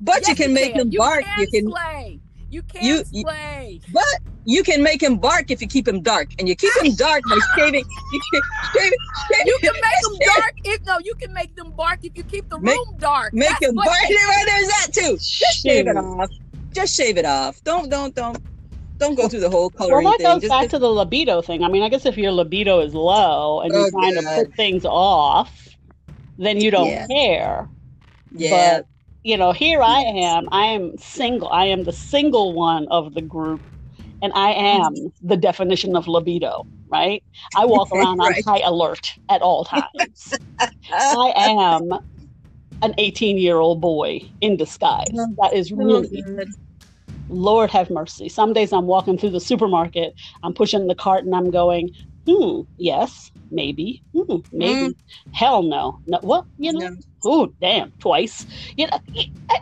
But 0.00 0.20
Yes, 0.20 0.28
you 0.28 0.34
can 0.36 0.54
make 0.54 0.74
them 0.74 0.92
You 0.92 0.98
bark. 1.00 1.24
can 1.24 1.40
You 1.40 1.46
can 1.48 1.70
slay. 1.70 2.20
You 2.52 2.60
can 2.62 2.84
You- 2.84 3.02
you- 3.10 3.22
slay. 3.22 3.80
but 3.94 4.04
you 4.44 4.62
can 4.62 4.82
make 4.82 5.02
him 5.02 5.16
bark 5.16 5.50
if 5.50 5.62
you 5.62 5.66
keep 5.68 5.88
him 5.88 6.02
dark. 6.02 6.28
And 6.38 6.46
you 6.48 6.54
keep 6.54 6.70
him 6.82 6.94
dark 7.06 7.22
by 7.28 7.38
shaving. 7.56 7.82
You 8.12 8.20
can 8.30 8.42
shave, 8.74 8.92
shave, 9.32 9.46
You 9.46 9.58
can 9.62 9.72
make 9.72 9.82
them 10.02 10.12
shave- 10.20 10.28
dark. 10.36 10.54
If 10.64 10.84
no, 10.84 10.98
you 11.02 11.14
can 11.14 11.32
make 11.32 11.56
them 11.56 11.70
bark 11.72 12.00
if 12.04 12.14
you 12.16 12.24
keep 12.24 12.48
the 12.50 12.58
Make- 12.58 12.76
room 12.76 12.96
dark. 12.98 13.32
Make 13.32 13.48
That's 13.48 13.66
him 13.68 13.74
bark. 13.74 13.88
Right, 13.88 14.44
there's 14.46 14.68
that 14.68 14.88
too. 14.92 15.16
Just 15.16 15.62
shave 15.62 15.86
it 15.88 15.96
off. 15.96 16.28
Just 16.74 16.94
shave 16.94 17.16
it 17.16 17.24
off. 17.24 17.64
Don't 17.64 17.88
don't 17.90 18.14
don't 18.14 18.36
don't 18.98 19.14
go 19.14 19.28
through 19.28 19.40
the 19.40 19.50
whole 19.50 19.70
Well, 19.78 19.88
coloring 19.88 20.04
that 20.04 20.18
thing. 20.18 20.26
goes 20.26 20.42
Just, 20.42 20.50
back 20.50 20.68
to 20.70 20.78
the 20.78 20.88
libido 20.90 21.40
thing. 21.40 21.64
I 21.64 21.68
mean, 21.68 21.82
I 21.82 21.88
guess 21.88 22.04
if 22.04 22.18
your 22.18 22.32
libido 22.32 22.80
is 22.80 22.94
low 22.94 23.60
and 23.62 23.72
you're 23.72 23.86
Oh, 23.86 23.90
trying 23.90 24.14
to 24.14 24.22
put 24.22 24.54
things 24.56 24.84
off, 24.84 25.70
then 26.38 26.60
you 26.60 26.70
don't 26.70 26.86
Yeah. 26.88 27.06
care. 27.06 27.68
yeah. 28.36 28.76
But 28.78 28.86
you 29.24 29.36
know, 29.36 29.52
here 29.52 29.82
I 29.82 30.00
am. 30.00 30.48
I 30.52 30.66
am 30.66 30.96
single. 30.98 31.48
I 31.48 31.66
am 31.66 31.84
the 31.84 31.92
single 31.92 32.52
one 32.52 32.88
of 32.88 33.14
the 33.14 33.22
group, 33.22 33.60
and 34.22 34.32
I 34.34 34.52
am 34.52 34.94
mm-hmm. 34.94 35.28
the 35.28 35.36
definition 35.36 35.96
of 35.96 36.08
libido. 36.08 36.66
Right? 36.88 37.22
I 37.56 37.64
walk 37.64 37.90
around 37.92 38.18
Right. 38.18 38.42
on 38.46 38.54
high 38.54 38.66
alert 38.66 39.14
at 39.28 39.40
all 39.42 39.64
times. 39.64 40.34
I 40.92 41.32
am 41.36 41.92
an 42.82 42.94
18 42.98 43.38
year 43.38 43.56
old 43.56 43.80
boy 43.80 44.20
in 44.40 44.56
disguise. 44.56 45.08
Mm-hmm. 45.08 45.34
That 45.40 45.54
is 45.54 45.70
mm-hmm. 45.70 45.82
really 45.82 46.46
Lord 47.28 47.70
have 47.70 47.90
mercy. 47.90 48.28
Some 48.28 48.52
days 48.52 48.72
I'm 48.72 48.86
walking 48.86 49.16
through 49.16 49.30
the 49.30 49.40
supermarket, 49.40 50.14
I'm 50.42 50.52
pushing 50.52 50.86
the 50.86 50.94
cart 50.94 51.24
and 51.24 51.34
I'm 51.34 51.50
going, 51.50 51.90
hmm, 52.26 52.62
yes, 52.78 53.30
maybe, 53.50 54.02
hmm, 54.14 54.36
maybe, 54.52 54.96
hell 55.32 55.62
no. 55.62 56.00
no. 56.06 56.20
Well, 56.22 56.46
you 56.58 56.72
know, 56.72 56.80
No. 56.80 56.96
oh, 57.24 57.54
damn, 57.60 57.92
twice. 58.00 58.46
You 58.76 58.86
know, 58.86 59.00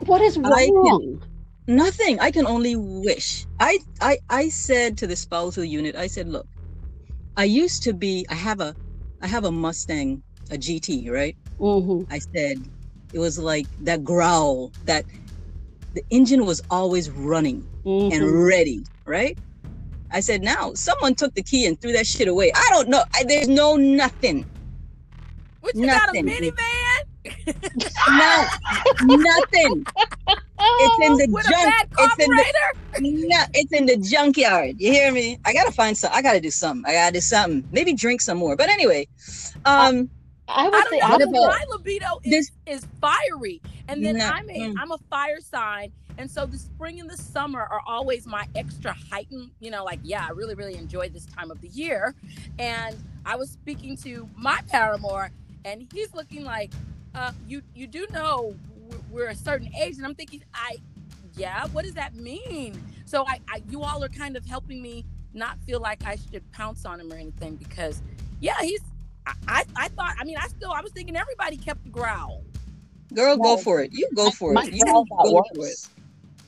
what 0.07 0.21
is 0.23 0.37
can- 0.37 0.73
wrong? 0.75 1.21
Nothing. 1.69 2.19
I 2.21 2.31
can 2.33 2.47
only 2.47 2.75
wish. 2.77 3.47
I 3.61 3.79
I 4.01 4.19
I 4.29 4.49
said 4.49 4.99
to 4.99 5.07
the 5.07 5.17
spousal 5.17 5.65
unit, 5.65 5.95
I 5.97 6.09
said, 6.09 6.29
look, 6.29 6.47
I 7.37 7.45
used 7.45 7.85
to 7.85 7.93
be. 7.93 8.27
I 8.29 8.35
have 8.35 8.61
a, 8.61 8.77
I 9.23 9.29
have 9.29 9.45
a 9.45 9.53
Mustang, 9.53 10.23
a 10.51 10.57
GT, 10.57 11.11
right? 11.11 11.37
hmm 11.59 12.03
I 12.11 12.19
said, 12.35 12.59
it 13.13 13.19
was 13.21 13.39
like 13.39 13.67
that 13.81 14.03
growl 14.05 14.73
that 14.85 15.07
the 15.95 16.03
engine 16.11 16.45
was 16.47 16.61
always 16.71 17.11
running 17.11 17.69
hmm 17.85 18.09
and 18.13 18.45
ready, 18.47 18.85
right? 19.07 19.39
I 20.13 20.21
said, 20.21 20.43
now 20.43 20.75
someone 20.75 21.15
took 21.15 21.35
the 21.35 21.43
key 21.43 21.67
and 21.67 21.81
threw 21.81 21.93
that 21.93 22.07
shit 22.07 22.29
away. 22.29 22.53
I 22.55 22.67
don't 22.71 22.89
know. 22.89 23.03
I, 23.15 23.25
there's 23.25 23.49
no 23.49 23.77
nothing. 23.77 24.47
What 25.61 25.75
you 25.75 25.87
got 25.87 26.09
a 26.09 26.13
minivan? 26.13 26.55
No, 28.09 28.47
nothing. 29.03 29.87
It's 30.59 31.07
in 31.07 31.17
the 31.17 31.29
with 31.31 31.45
junk. 31.45 31.55
bad 31.55 31.89
It's 31.99 32.19
in 32.19 32.31
the? 32.31 33.27
No, 33.29 33.45
it's 33.55 33.73
in 33.73 33.87
the 33.87 33.97
junkyard. 33.97 34.77
You 34.79 34.91
hear 34.93 35.13
me? 35.13 35.39
I 35.45 35.53
gotta 35.53 35.73
find 35.73 35.97
some. 35.97 36.11
I 36.13 36.23
gotta 36.23 36.41
do 36.41 36.51
something. 36.51 36.85
I 36.89 36.95
gotta 36.95 37.13
do 37.15 37.21
something. 37.21 37.69
Maybe 37.73 37.93
drink 37.95 38.21
some 38.21 38.39
more. 38.39 38.57
But 38.57 38.69
anyway, 38.69 39.09
um, 39.65 40.11
I 40.49 40.63
I 40.63 40.65
would 40.65 40.73
don't 40.73 40.91
say, 40.91 40.99
know. 40.99 41.07
I 41.07 41.13
would 41.13 41.23
about 41.23 41.33
my 41.49 41.65
libido 41.71 42.21
is, 42.25 42.51
is 42.67 42.87
fiery, 43.01 43.61
and 43.89 44.05
then 44.05 44.17
No, 44.19 44.27
I'm 44.27 44.49
a 44.51 44.53
mm. 44.53 44.75
am 44.81 44.91
a 44.93 44.99
fire 45.11 45.41
sign, 45.41 45.93
and 46.21 46.31
so 46.31 46.45
the 46.47 46.59
spring 46.59 47.01
and 47.01 47.11
the 47.11 47.17
summer 47.17 47.63
are 47.63 47.81
always 47.87 48.27
my 48.27 48.47
extra 48.55 48.95
heightened. 49.11 49.51
You 49.61 49.71
know, 49.71 49.85
like 49.85 50.01
yeah, 50.05 50.27
I 50.29 50.33
really 50.33 50.55
really 50.55 50.77
enjoy 50.77 51.09
this 51.09 51.27
time 51.27 51.51
of 51.51 51.61
the 51.63 51.69
year. 51.69 52.15
And 52.59 52.97
I 53.27 53.37
was 53.37 53.51
speaking 53.51 53.97
to 53.99 54.29
my 54.37 54.61
paramour, 54.69 55.31
and 55.65 55.89
he's 55.95 56.15
looking 56.15 56.45
like, 56.45 56.73
uh, 57.15 57.33
you 57.49 57.63
you 57.75 57.87
do 57.87 58.07
know 58.13 58.55
we're- 58.89 59.03
we're 59.11 59.29
a 59.29 59.35
certain 59.35 59.75
age, 59.77 59.97
and 59.97 60.07
I'm 60.07 60.15
thinking, 60.15 60.45
I 60.55 60.77
yeah, 61.37 61.67
what 61.69 61.85
does 61.85 61.95
that 61.95 62.15
mean? 62.15 62.83
So 63.07 63.27
I, 63.27 63.41
I 63.49 63.63
you 63.71 63.83
all 63.83 64.05
are 64.05 64.09
kind 64.11 64.37
of 64.37 64.45
helping 64.47 64.83
me 64.83 65.07
not 65.33 65.59
feel 65.67 65.81
like 65.81 66.05
I 66.05 66.17
should 66.31 66.51
pounce 66.53 66.85
on 66.85 67.01
him 67.01 67.13
or 67.13 67.17
anything 67.17 67.57
because 67.57 68.03
yeah, 68.41 68.61
he's 68.61 68.83
I, 69.27 69.35
I, 69.49 69.65
I 69.77 69.89
thought 69.89 70.15
I 70.21 70.25
mean 70.25 70.37
I 70.39 70.49
still 70.49 70.73
I 70.73 70.83
was 70.83 70.93
thinking 70.93 71.17
everybody 71.17 71.57
kept 71.57 71.85
the 71.85 71.91
growl. 71.91 72.45
girl, 73.15 73.37
go 73.39 73.57
for 73.57 73.81
it. 73.83 73.93
You 73.93 74.09
go 74.15 74.31
for 74.31 74.57
it. 74.57 74.65
You 74.65 74.85
growl 74.85 75.05
go 75.23 75.33
got 75.33 75.47
for 75.55 75.69
it. 75.69 75.79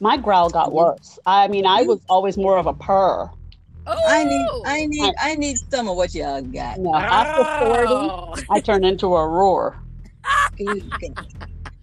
Worse. 0.02 0.10
My 0.10 0.16
growl 0.22 0.50
got 0.50 0.72
worse. 0.72 1.18
I 1.26 1.48
mean, 1.48 1.66
I 1.66 1.82
was 1.82 2.00
always 2.08 2.36
more 2.36 2.58
of 2.58 2.66
a 2.66 2.74
purr. 2.74 3.30
Oh 3.84 4.00
I 4.06 4.22
need, 4.22 4.48
I 4.64 4.86
need, 4.86 5.14
I 5.20 5.34
need 5.34 5.56
some 5.70 5.88
of 5.88 5.96
what 5.96 6.14
y'all 6.14 6.40
got. 6.40 6.78
No, 6.78 6.94
after 6.94 7.66
40, 7.66 7.86
Oh. 7.88 8.34
I 8.48 8.60
turned 8.60 8.84
into 8.84 9.06
a 9.16 9.26
roar. 9.28 9.76
Good 10.56 10.88
God. 11.00 11.26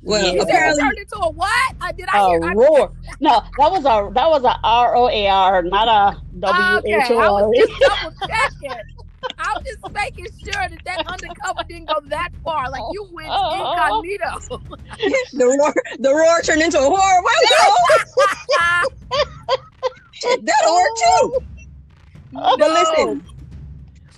Well, 0.02 0.26
Yeah. 0.26 0.32
You 0.32 0.42
apparently, 0.44 0.82
turned 0.82 0.98
into 0.98 1.18
a 1.18 1.30
what? 1.32 1.76
I 1.82 1.92
did 1.92 2.08
I 2.08 2.20
A 2.26 2.30
hear 2.30 2.46
I- 2.46 2.54
roar. 2.54 2.92
No, 3.20 3.42
that 3.58 3.70
was 3.72 3.82
a 3.82 4.14
that 4.14 4.30
was 4.30 4.44
a 4.46 4.58
R 4.64 4.96
O 4.96 5.10
A 5.10 5.28
R, 5.28 5.62
not 5.64 5.88
a 5.90 6.22
W 6.40 6.78
Okay, 6.78 6.94
H 6.96 7.12
I 7.12 7.28
O 7.28 7.50
was 7.50 7.70
R. 8.70 8.82
just 9.38 9.38
double 9.38 9.38
checking. 9.38 9.38
I'm 9.40 9.58
just 9.66 9.80
making 9.96 10.28
sure 10.44 10.68
that 10.70 10.82
that 10.86 11.02
undercover 11.08 11.62
didn't 11.70 11.88
go 11.88 11.96
that 12.10 12.30
far. 12.44 12.70
Like 12.72 12.86
you 12.90 13.08
went 13.14 13.30
Oh. 13.30 13.52
incognito. 13.52 14.64
the 15.34 15.46
roar, 15.46 15.76
the 16.00 16.16
roar 16.16 16.42
turned 16.44 16.64
into 16.64 16.80
a 16.80 16.84
horror. 16.84 17.24
Well, 17.24 17.44
no, 20.26 20.38
that'll 20.44 20.76
work 20.76 20.92
too. 20.96 21.34
But 22.58 22.72
listen, 22.72 23.24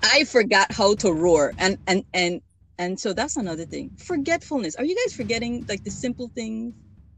I 0.03 0.23
forgot 0.25 0.71
how 0.71 0.95
to 0.97 1.11
roar, 1.13 1.53
and 1.59 1.77
and 1.87 2.03
and 2.13 2.41
and 2.77 2.99
so 2.99 3.13
that's 3.13 3.37
another 3.37 3.65
thing. 3.65 3.91
Forgetfulness. 3.99 4.75
Are 4.77 4.85
you 4.85 4.95
guys 5.05 5.13
forgetting 5.13 5.65
like 5.69 5.83
the 5.83 5.91
simple 5.91 6.31
things? 6.35 6.73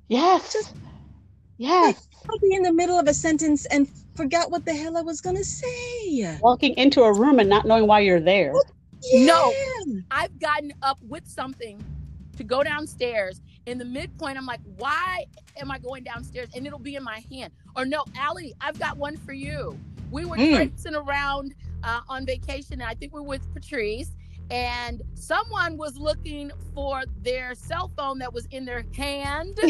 Yes. 0.10 0.74
Yes. 1.58 2.08
I'll 2.30 2.40
be 2.40 2.54
in 2.56 2.64
the 2.64 2.74
middle 2.74 2.98
of 2.98 3.08
a 3.08 3.14
sentence 3.14 3.66
and 3.68 3.88
forgot 4.16 4.52
what 4.52 4.66
the 4.66 4.74
hell 4.74 4.98
I 4.98 5.02
was 5.02 5.22
gonna 5.22 5.44
say. 5.44 6.38
Walking 6.42 6.74
into 6.78 7.04
a 7.04 7.14
room 7.14 7.40
and 7.40 7.50
not 7.50 7.66
knowing 7.66 7.88
why 7.88 8.00
you're 8.02 8.20
there. 8.20 8.54
No. 9.14 9.54
I've 10.12 10.38
gotten 10.40 10.74
up 10.82 10.98
with 11.02 11.28
something 11.28 11.84
to 12.38 12.44
go 12.44 12.64
downstairs. 12.64 13.42
In 13.66 13.78
the 13.78 13.86
midpoint, 13.86 14.38
I'm 14.38 14.46
like, 14.46 14.62
why 14.78 15.26
am 15.58 15.72
I 15.72 15.80
going 15.80 16.04
downstairs? 16.04 16.50
And 16.56 16.66
it'll 16.66 16.80
be 16.80 16.96
in 16.96 17.04
my 17.04 17.24
hand. 17.32 17.54
Or 17.76 17.86
no, 17.86 18.04
Allie, 18.18 18.54
I've 18.62 18.80
got 18.80 18.98
one 18.98 19.18
for 19.18 19.34
you. 19.34 19.78
We 20.12 20.26
were 20.26 20.38
Mm. 20.38 20.56
traipsing 20.56 20.96
around 20.96 21.54
uh, 21.84 22.02
on 22.08 22.26
vacation, 22.26 22.74
and 22.74 22.84
I 22.84 22.94
think 22.94 23.14
we 23.14 23.20
we're 23.22 23.28
with 23.28 23.54
Patrice. 23.54 24.12
And 24.54 25.02
someone 25.16 25.78
was 25.78 25.98
looking 25.98 26.52
for 26.76 27.02
their 27.24 27.56
cell 27.56 27.92
phone 27.98 28.20
that 28.20 28.32
was 28.32 28.46
in 28.52 28.66
their 28.66 28.86
hand. 28.96 29.58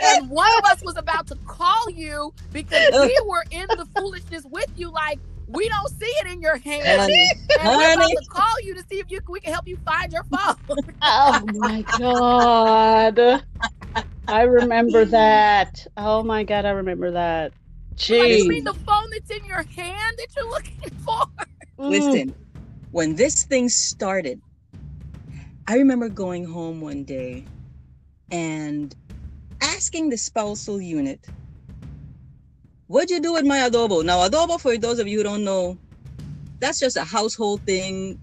and 0.00 0.28
one 0.28 0.50
of 0.58 0.64
us 0.66 0.82
was 0.82 0.98
about 0.98 1.26
to 1.28 1.36
call 1.46 1.88
you 1.88 2.34
because 2.52 2.90
we 2.92 3.16
were 3.26 3.42
in 3.50 3.66
the 3.68 3.86
foolishness 3.96 4.44
with 4.50 4.70
you, 4.76 4.90
like, 4.90 5.18
we 5.46 5.66
don't 5.70 5.88
see 5.88 6.04
it 6.04 6.26
in 6.26 6.42
your 6.42 6.58
hand. 6.58 7.00
Honey, 7.00 7.30
And 7.58 7.78
we're 7.78 7.94
about 7.94 8.10
to 8.10 8.28
call 8.28 8.60
you 8.64 8.74
to 8.74 8.84
see 8.90 8.98
if 8.98 9.10
you 9.10 9.20
we 9.26 9.40
can 9.40 9.54
help 9.54 9.66
you 9.66 9.78
find 9.78 10.12
your 10.12 10.24
phone. 10.24 10.56
Oh 11.00 11.42
my 11.46 11.86
god. 11.96 13.42
I 14.28 14.42
remember 14.42 15.06
that. 15.06 15.86
Oh 15.96 16.22
my 16.22 16.44
god, 16.44 16.66
I 16.66 16.70
remember 16.72 17.12
that. 17.12 17.54
Like, 18.10 18.30
you 18.30 18.48
mean 18.48 18.64
the 18.64 18.74
phone 18.74 19.10
that's 19.10 19.30
in 19.30 19.44
your 19.44 19.62
hand 19.62 20.18
that 20.18 20.28
you're 20.36 20.48
looking 20.48 20.90
for? 21.04 21.22
Mm. 21.80 21.88
Listen, 21.90 22.34
when 22.92 23.14
this 23.16 23.44
thing 23.44 23.68
started, 23.70 24.40
I 25.66 25.76
remember 25.76 26.08
going 26.08 26.44
home 26.44 26.80
one 26.82 27.04
day 27.04 27.44
and 28.30 28.94
asking 29.62 30.10
the 30.10 30.16
spousal 30.18 30.80
unit, 30.80 31.24
What'd 32.88 33.08
you 33.10 33.20
do 33.20 33.32
with 33.34 33.46
my 33.46 33.58
adobo? 33.58 34.04
Now, 34.04 34.18
adobo, 34.28 34.60
for 34.60 34.76
those 34.76 34.98
of 34.98 35.06
you 35.06 35.18
who 35.18 35.22
don't 35.24 35.44
know, 35.44 35.78
that's 36.58 36.80
just 36.80 36.96
a 36.96 37.04
household 37.04 37.62
thing 37.62 38.18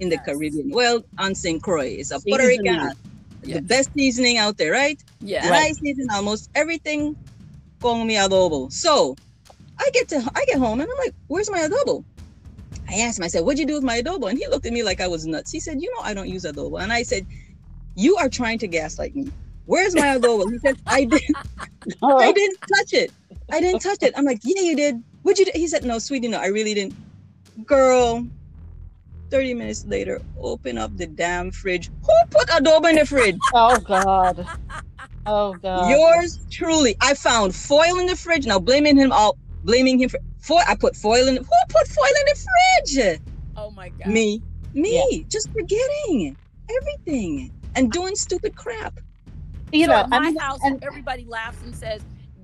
in 0.00 0.08
the 0.08 0.16
Yes. 0.16 0.24
Caribbean. 0.24 0.70
Well, 0.70 1.04
on 1.18 1.34
St. 1.34 1.62
Croix, 1.62 1.96
it's 1.98 2.10
a 2.12 2.18
Puerto 2.20 2.46
Rican, 2.46 2.64
Yes. 2.64 2.94
the 3.42 3.60
best 3.60 3.90
seasoning 3.94 4.38
out 4.38 4.56
there, 4.56 4.72
right? 4.72 4.98
Yeah. 5.20 5.44
And 5.44 5.54
I 5.54 5.70
season 5.72 6.06
almost 6.10 6.48
everything 6.54 7.14
con 7.80 8.06
mi 8.06 8.14
adobo. 8.14 8.72
So 8.72 9.16
I 9.78 9.90
get 9.92 10.08
to 10.08 10.24
I 10.34 10.44
get 10.46 10.56
home 10.58 10.80
and 10.80 10.90
I'm 10.90 10.98
like, 10.98 11.14
where's 11.28 11.50
my 11.50 11.60
adobo? 11.68 12.02
I 12.88 13.00
asked 13.00 13.18
him, 13.18 13.24
I 13.24 13.28
said, 13.28 13.44
what'd 13.44 13.58
you 13.58 13.66
do 13.66 13.74
with 13.74 13.82
my 13.82 14.00
adobo? 14.00 14.28
And 14.30 14.38
he 14.38 14.46
looked 14.48 14.66
at 14.66 14.72
me 14.72 14.82
like 14.82 15.00
I 15.00 15.08
was 15.08 15.26
nuts. 15.26 15.50
He 15.50 15.60
said, 15.60 15.80
you 15.82 15.92
know, 15.94 16.00
I 16.02 16.14
don't 16.14 16.28
use 16.28 16.44
adobo. 16.44 16.80
And 16.82 16.92
I 16.92 17.02
said, 17.02 17.26
you 17.94 18.16
are 18.16 18.28
trying 18.28 18.58
to 18.60 18.66
gaslight 18.66 19.14
me. 19.16 19.30
Where's 19.66 19.94
my 19.94 20.16
adobo? 20.18 20.50
He 20.50 20.58
said, 20.58 20.78
I 20.86 21.04
didn't 21.04 21.36
I 22.02 22.32
didn't 22.32 22.58
touch 22.74 22.92
it. 22.92 23.12
I 23.50 23.60
didn't 23.60 23.80
touch 23.80 24.02
it. 24.02 24.14
I'm 24.16 24.24
like, 24.24 24.40
yeah, 24.44 24.62
you 24.62 24.76
did. 24.76 25.02
What'd 25.22 25.38
you 25.38 25.52
do? 25.52 25.58
He 25.58 25.66
said, 25.66 25.84
no, 25.84 25.98
sweetie, 25.98 26.28
no, 26.28 26.38
I 26.38 26.46
really 26.46 26.74
didn't. 26.74 26.94
Girl, 27.64 28.26
30 29.30 29.54
minutes 29.54 29.84
later, 29.86 30.20
open 30.40 30.78
up 30.78 30.96
the 30.96 31.06
damn 31.06 31.50
fridge. 31.50 31.90
Who 32.02 32.12
put 32.30 32.48
adobo 32.48 32.90
in 32.90 32.96
the 32.96 33.06
fridge? 33.06 33.38
Oh 33.54 33.78
god. 33.80 34.46
Oh 35.26 35.54
god. 35.54 35.90
Yours 35.90 36.38
truly. 36.50 36.96
I 37.00 37.14
found 37.14 37.54
foil 37.54 37.98
in 37.98 38.06
the 38.06 38.16
fridge. 38.16 38.46
Now 38.46 38.58
blaming 38.58 38.96
him 38.96 39.10
all 39.10 39.36
blaming 39.64 40.00
him 40.00 40.08
for 40.08 40.20
foil. 40.46 40.62
I 40.66 40.74
put 40.74 40.94
foil 40.96 41.28
in 41.28 41.36
who 41.36 41.44
put 41.68 41.88
foil 41.88 42.04
in 42.20 42.26
the 42.26 42.46
fridge? 42.94 43.20
Oh 43.56 43.70
my 43.70 43.88
god. 43.90 44.08
Me. 44.08 44.42
Me. 44.74 45.24
Just 45.28 45.50
forgetting 45.52 46.36
everything. 46.78 47.52
and 47.74 47.92
doing 47.92 48.14
stupid 48.16 48.56
crap. 48.56 48.98
You 49.72 49.84
so 49.86 49.90
know, 49.92 49.98
at 49.98 50.08
my 50.08 50.16
I 50.16 50.20
mean, 50.20 50.36
house, 50.36 50.60
and- 50.64 50.82
everybody 50.82 51.24
laughs 51.26 51.58
and 51.62 51.74
says, 51.76 52.00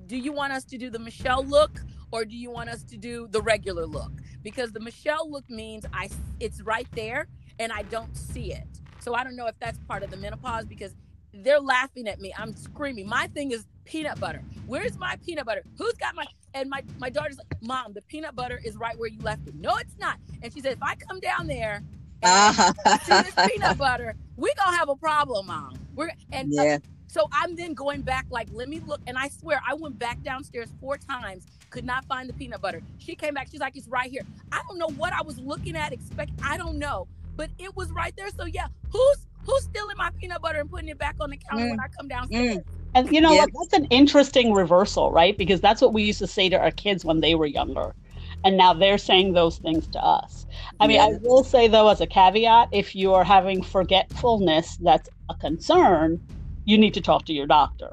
"Do 0.07 0.17
you 0.17 0.31
want 0.31 0.53
us 0.53 0.63
to 0.65 0.77
do 0.77 0.89
the 0.89 0.99
Michelle 0.99 1.43
look, 1.45 1.81
or 2.11 2.23
do 2.25 2.35
you 2.37 2.51
want 2.51 2.69
us 2.69 2.83
to 2.83 2.97
do 2.97 3.27
the 3.31 3.41
regular 3.41 3.85
look?" 3.85 4.11
Because 4.43 4.71
the 4.73 4.79
Michelle 4.79 5.29
look 5.31 5.49
means 5.49 5.85
I, 5.93 6.09
it's 6.39 6.61
right 6.61 6.87
there, 6.93 7.27
and 7.59 7.71
I 7.71 7.81
don't 7.83 8.15
see 8.15 8.51
it. 8.53 8.67
So 8.99 9.15
I 9.15 9.23
don't 9.23 9.35
know 9.35 9.47
if 9.47 9.57
that's 9.59 9.79
part 9.87 10.03
of 10.03 10.11
the 10.11 10.17
menopause 10.17 10.65
because 10.65 10.93
they're 11.33 11.59
laughing 11.59 12.07
at 12.07 12.19
me. 12.19 12.33
I'm 12.37 12.55
screaming. 12.55 13.07
My 13.07 13.27
thing 13.27 13.51
is 13.51 13.65
peanut 13.85 14.19
butter. 14.19 14.43
Where's 14.67 14.97
my 14.97 15.17
peanut 15.25 15.45
butter? 15.45 15.63
Who's 15.77 15.93
got 15.93 16.15
my? 16.15 16.25
And 16.53 16.69
my 16.69 16.83
my 16.99 17.09
daughter's 17.09 17.37
like, 17.37 17.61
"Mom, 17.61 17.93
the 17.93 18.01
peanut 18.03 18.35
butter 18.35 18.61
is 18.63 18.75
right 18.77 18.97
where 18.97 19.09
you 19.09 19.19
left 19.21 19.47
it." 19.47 19.55
No, 19.55 19.75
it's 19.77 19.97
not. 19.97 20.19
And 20.41 20.53
she 20.53 20.61
said, 20.61 20.73
"If 20.73 20.83
I 20.83 20.95
come 20.95 21.19
down 21.19 21.47
there." 21.47 21.83
And 22.21 22.31
ah. 22.31 22.73
see 23.03 23.21
this 23.21 23.49
peanut 23.49 23.77
butter, 23.77 24.15
we 24.37 24.53
gonna 24.53 24.77
have 24.77 24.89
a 24.89 24.95
problem, 24.95 25.47
mom. 25.47 25.77
We're 25.95 26.11
and 26.31 26.53
yeah. 26.53 26.77
so 27.07 27.27
I'm 27.31 27.55
then 27.55 27.73
going 27.73 28.01
back, 28.01 28.27
like, 28.29 28.47
let 28.51 28.69
me 28.69 28.81
look. 28.85 29.01
And 29.07 29.17
I 29.17 29.29
swear, 29.29 29.61
I 29.67 29.73
went 29.73 29.97
back 29.97 30.21
downstairs 30.21 30.69
four 30.79 30.97
times, 30.97 31.45
could 31.69 31.85
not 31.85 32.05
find 32.05 32.29
the 32.29 32.33
peanut 32.33 32.61
butter. 32.61 32.81
She 32.99 33.15
came 33.15 33.33
back, 33.33 33.47
she's 33.51 33.59
like, 33.59 33.75
it's 33.75 33.87
right 33.87 34.09
here. 34.09 34.21
I 34.51 34.61
don't 34.67 34.77
know 34.77 34.89
what 34.95 35.11
I 35.11 35.23
was 35.23 35.39
looking 35.39 35.75
at, 35.75 35.91
expect, 35.91 36.31
I 36.43 36.57
don't 36.57 36.77
know, 36.77 37.07
but 37.35 37.49
it 37.57 37.75
was 37.75 37.91
right 37.91 38.15
there. 38.15 38.29
So 38.29 38.45
yeah, 38.45 38.67
who's 38.91 39.27
who's 39.45 39.63
stealing 39.63 39.95
my 39.97 40.09
peanut 40.19 40.41
butter 40.41 40.59
and 40.59 40.69
putting 40.69 40.89
it 40.89 40.99
back 40.99 41.15
on 41.21 41.29
the 41.29 41.37
counter 41.37 41.65
Mm. 41.65 41.69
when 41.69 41.79
I 41.79 41.87
come 41.97 42.07
downstairs? 42.07 42.57
And 42.95 43.11
you 43.11 43.21
know 43.21 43.33
Yeah. 43.33 43.41
what? 43.41 43.49
That's 43.53 43.73
an 43.73 43.85
interesting 43.85 44.53
reversal, 44.53 45.11
right? 45.11 45.37
Because 45.37 45.61
that's 45.61 45.81
what 45.81 45.93
we 45.93 46.03
used 46.03 46.19
to 46.19 46.27
say 46.27 46.49
to 46.49 46.59
our 46.59 46.71
kids 46.71 47.05
when 47.05 47.21
they 47.21 47.35
were 47.35 47.45
younger. 47.47 47.95
And 48.43 48.57
now 48.57 48.73
they're 48.73 48.97
saying 48.99 49.33
those 49.33 49.57
things 49.59 49.87
to 49.89 50.03
us. 50.03 50.45
I 50.79 50.87
mean, 50.87 50.99
I 50.99 51.09
will 51.21 51.43
say, 51.43 51.67
though, 51.67 51.89
as 51.89 52.01
a 52.01 52.07
caveat, 52.07 52.69
if 52.71 52.95
you 52.95 53.13
are 53.13 53.23
having 53.23 53.63
forgetfulness 53.63 54.77
that's 54.77 55.09
a 55.29 55.35
concern, 55.35 56.21
you 56.65 56.77
need 56.77 56.93
to 56.95 57.01
talk 57.01 57.25
to 57.25 57.33
your 57.33 57.47
doctor, 57.47 57.91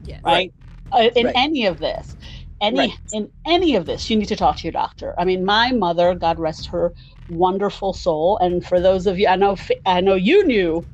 Yes. 0.00 0.20
right? 0.24 0.52
Uh, 0.92 1.10
in 1.16 1.26
Right. 1.26 1.36
any 1.36 1.66
of 1.66 1.78
this. 1.80 2.16
Any 2.60 2.76
Right. 2.78 2.98
in 3.12 3.30
any 3.46 3.76
of 3.76 3.86
this, 3.86 4.10
you 4.10 4.16
need 4.16 4.28
to 4.28 4.36
talk 4.36 4.58
to 4.58 4.66
your 4.66 4.72
doctor. 4.72 5.14
I 5.18 5.24
mean, 5.24 5.44
my 5.44 5.72
mother, 5.72 6.14
God 6.14 6.38
rest 6.38 6.68
her 6.68 6.92
wonderful 7.28 7.92
soul, 7.94 8.38
and 8.38 8.64
for 8.64 8.80
those 8.80 9.06
of 9.06 9.18
you, 9.18 9.28
I 9.28 9.36
know, 9.36 9.56
I 9.86 10.00
know 10.02 10.14
you 10.14 10.46
knew 10.46 10.86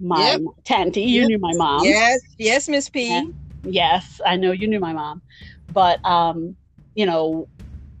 my 0.00 0.22
Yep. 0.22 0.42
Tanty, 0.64 1.02
you 1.02 1.22
Yep. 1.22 1.26
knew 1.26 1.38
my 1.38 1.54
mom. 1.54 1.84
Yes, 1.84 2.20
yes, 2.38 2.68
Miss 2.68 2.88
P. 2.88 3.08
Yeah. 3.08 3.22
Yes, 3.64 4.20
I 4.24 4.36
know 4.36 4.52
you 4.52 4.68
knew 4.68 4.80
my 4.80 4.92
mom, 4.92 5.22
but 5.70 6.04
um, 6.06 6.56
you 6.94 7.06
know, 7.06 7.48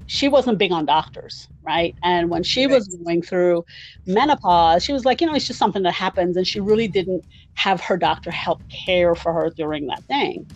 she 0.06 0.28
wasn't 0.28 0.58
big 0.58 0.72
on 0.72 0.86
doctors, 0.86 1.48
right? 1.62 1.96
And 2.02 2.30
when 2.30 2.42
she 2.44 2.66
was 2.68 2.88
going 2.88 3.22
through 3.22 3.64
menopause, 4.06 4.84
she 4.84 4.92
was 4.92 5.04
like, 5.04 5.20
you 5.20 5.26
know, 5.26 5.34
it's 5.34 5.46
just 5.46 5.58
something 5.58 5.82
that 5.84 5.92
happens, 5.94 6.36
and 6.36 6.46
she 6.46 6.60
really 6.60 6.88
didn't 6.88 7.24
have 7.54 7.80
her 7.82 7.96
doctor 7.96 8.30
help 8.30 8.62
care 8.86 9.14
for 9.16 9.32
her 9.32 9.50
during 9.56 9.86
that 9.88 10.04
thing. 10.08 10.46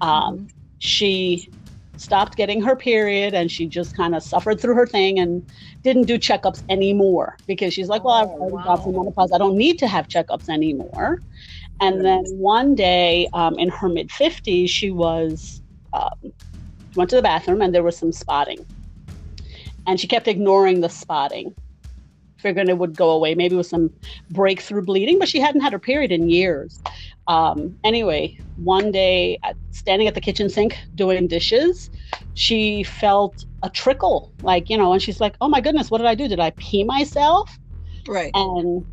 Um, 0.00 0.50
she 0.78 1.50
stopped 1.96 2.36
getting 2.36 2.62
her 2.62 2.76
period, 2.76 3.34
and 3.34 3.50
she 3.50 3.66
just 3.66 3.94
kind 3.96 4.14
of 4.14 4.22
suffered 4.22 4.60
through 4.60 4.74
her 4.74 4.86
thing 4.86 5.18
and 5.18 5.42
didn't 5.82 6.04
do 6.06 6.18
checkups 6.18 6.62
anymore 6.68 7.38
because 7.46 7.72
she's 7.74 7.88
like, 7.88 8.04
well, 8.04 8.14
I've 8.14 8.28
Oh, 8.28 8.38
already 8.40 8.56
wow. 8.56 8.62
gone 8.64 8.80
through 8.80 8.92
menopause, 8.94 9.32
I 9.34 9.38
don't 9.38 9.56
need 9.56 9.78
to 9.80 9.88
have 9.88 10.08
checkups 10.08 10.48
anymore. 10.48 11.18
And 11.80 12.04
then 12.04 12.24
one 12.28 12.74
day 12.74 13.28
um, 13.32 13.58
in 13.58 13.68
her 13.70 13.88
mid 13.88 14.10
50s, 14.10 14.68
she 14.70 14.90
was 14.90 15.62
um, 15.92 16.32
went 16.94 17.10
to 17.10 17.16
the 17.16 17.22
bathroom 17.22 17.62
and 17.62 17.74
there 17.74 17.82
was 17.82 17.98
some 17.98 18.12
spotting. 18.12 18.66
And 19.86 20.00
she 20.00 20.06
kept 20.08 20.28
ignoring 20.28 20.80
the 20.80 20.88
spotting, 20.88 21.56
figuring 22.38 22.68
it 22.68 22.78
would 22.78 22.96
go 22.96 23.10
away. 23.10 23.34
Maybe 23.34 23.54
it 23.54 23.58
was 23.58 23.68
some 23.68 23.90
breakthrough 24.30 24.82
bleeding, 24.84 25.18
but 25.18 25.28
she 25.28 25.40
hadn't 25.40 25.60
had 25.60 25.72
her 25.72 25.78
period 25.78 26.12
in 26.12 26.30
years. 26.30 26.80
Um, 27.26 27.76
anyway, 27.84 28.36
one 28.56 28.90
day, 28.90 29.38
at, 29.42 29.56
standing 29.70 30.08
at 30.08 30.14
the 30.14 30.20
kitchen 30.20 30.48
sink 30.48 30.78
doing 30.94 31.26
dishes, 31.28 31.90
she 32.34 32.82
felt 32.84 33.44
a 33.62 33.70
trickle, 33.70 34.32
like, 34.42 34.68
you 34.70 34.76
know, 34.76 34.92
and 34.92 35.02
she's 35.02 35.20
like, 35.20 35.36
oh 35.40 35.48
my 35.48 35.60
goodness, 35.60 35.90
what 35.90 35.98
did 35.98 36.06
I 36.06 36.14
do? 36.14 36.28
Did 36.28 36.40
I 36.40 36.50
pee 36.58 36.84
myself? 36.84 37.58
Right. 38.06 38.30
and 38.34 38.86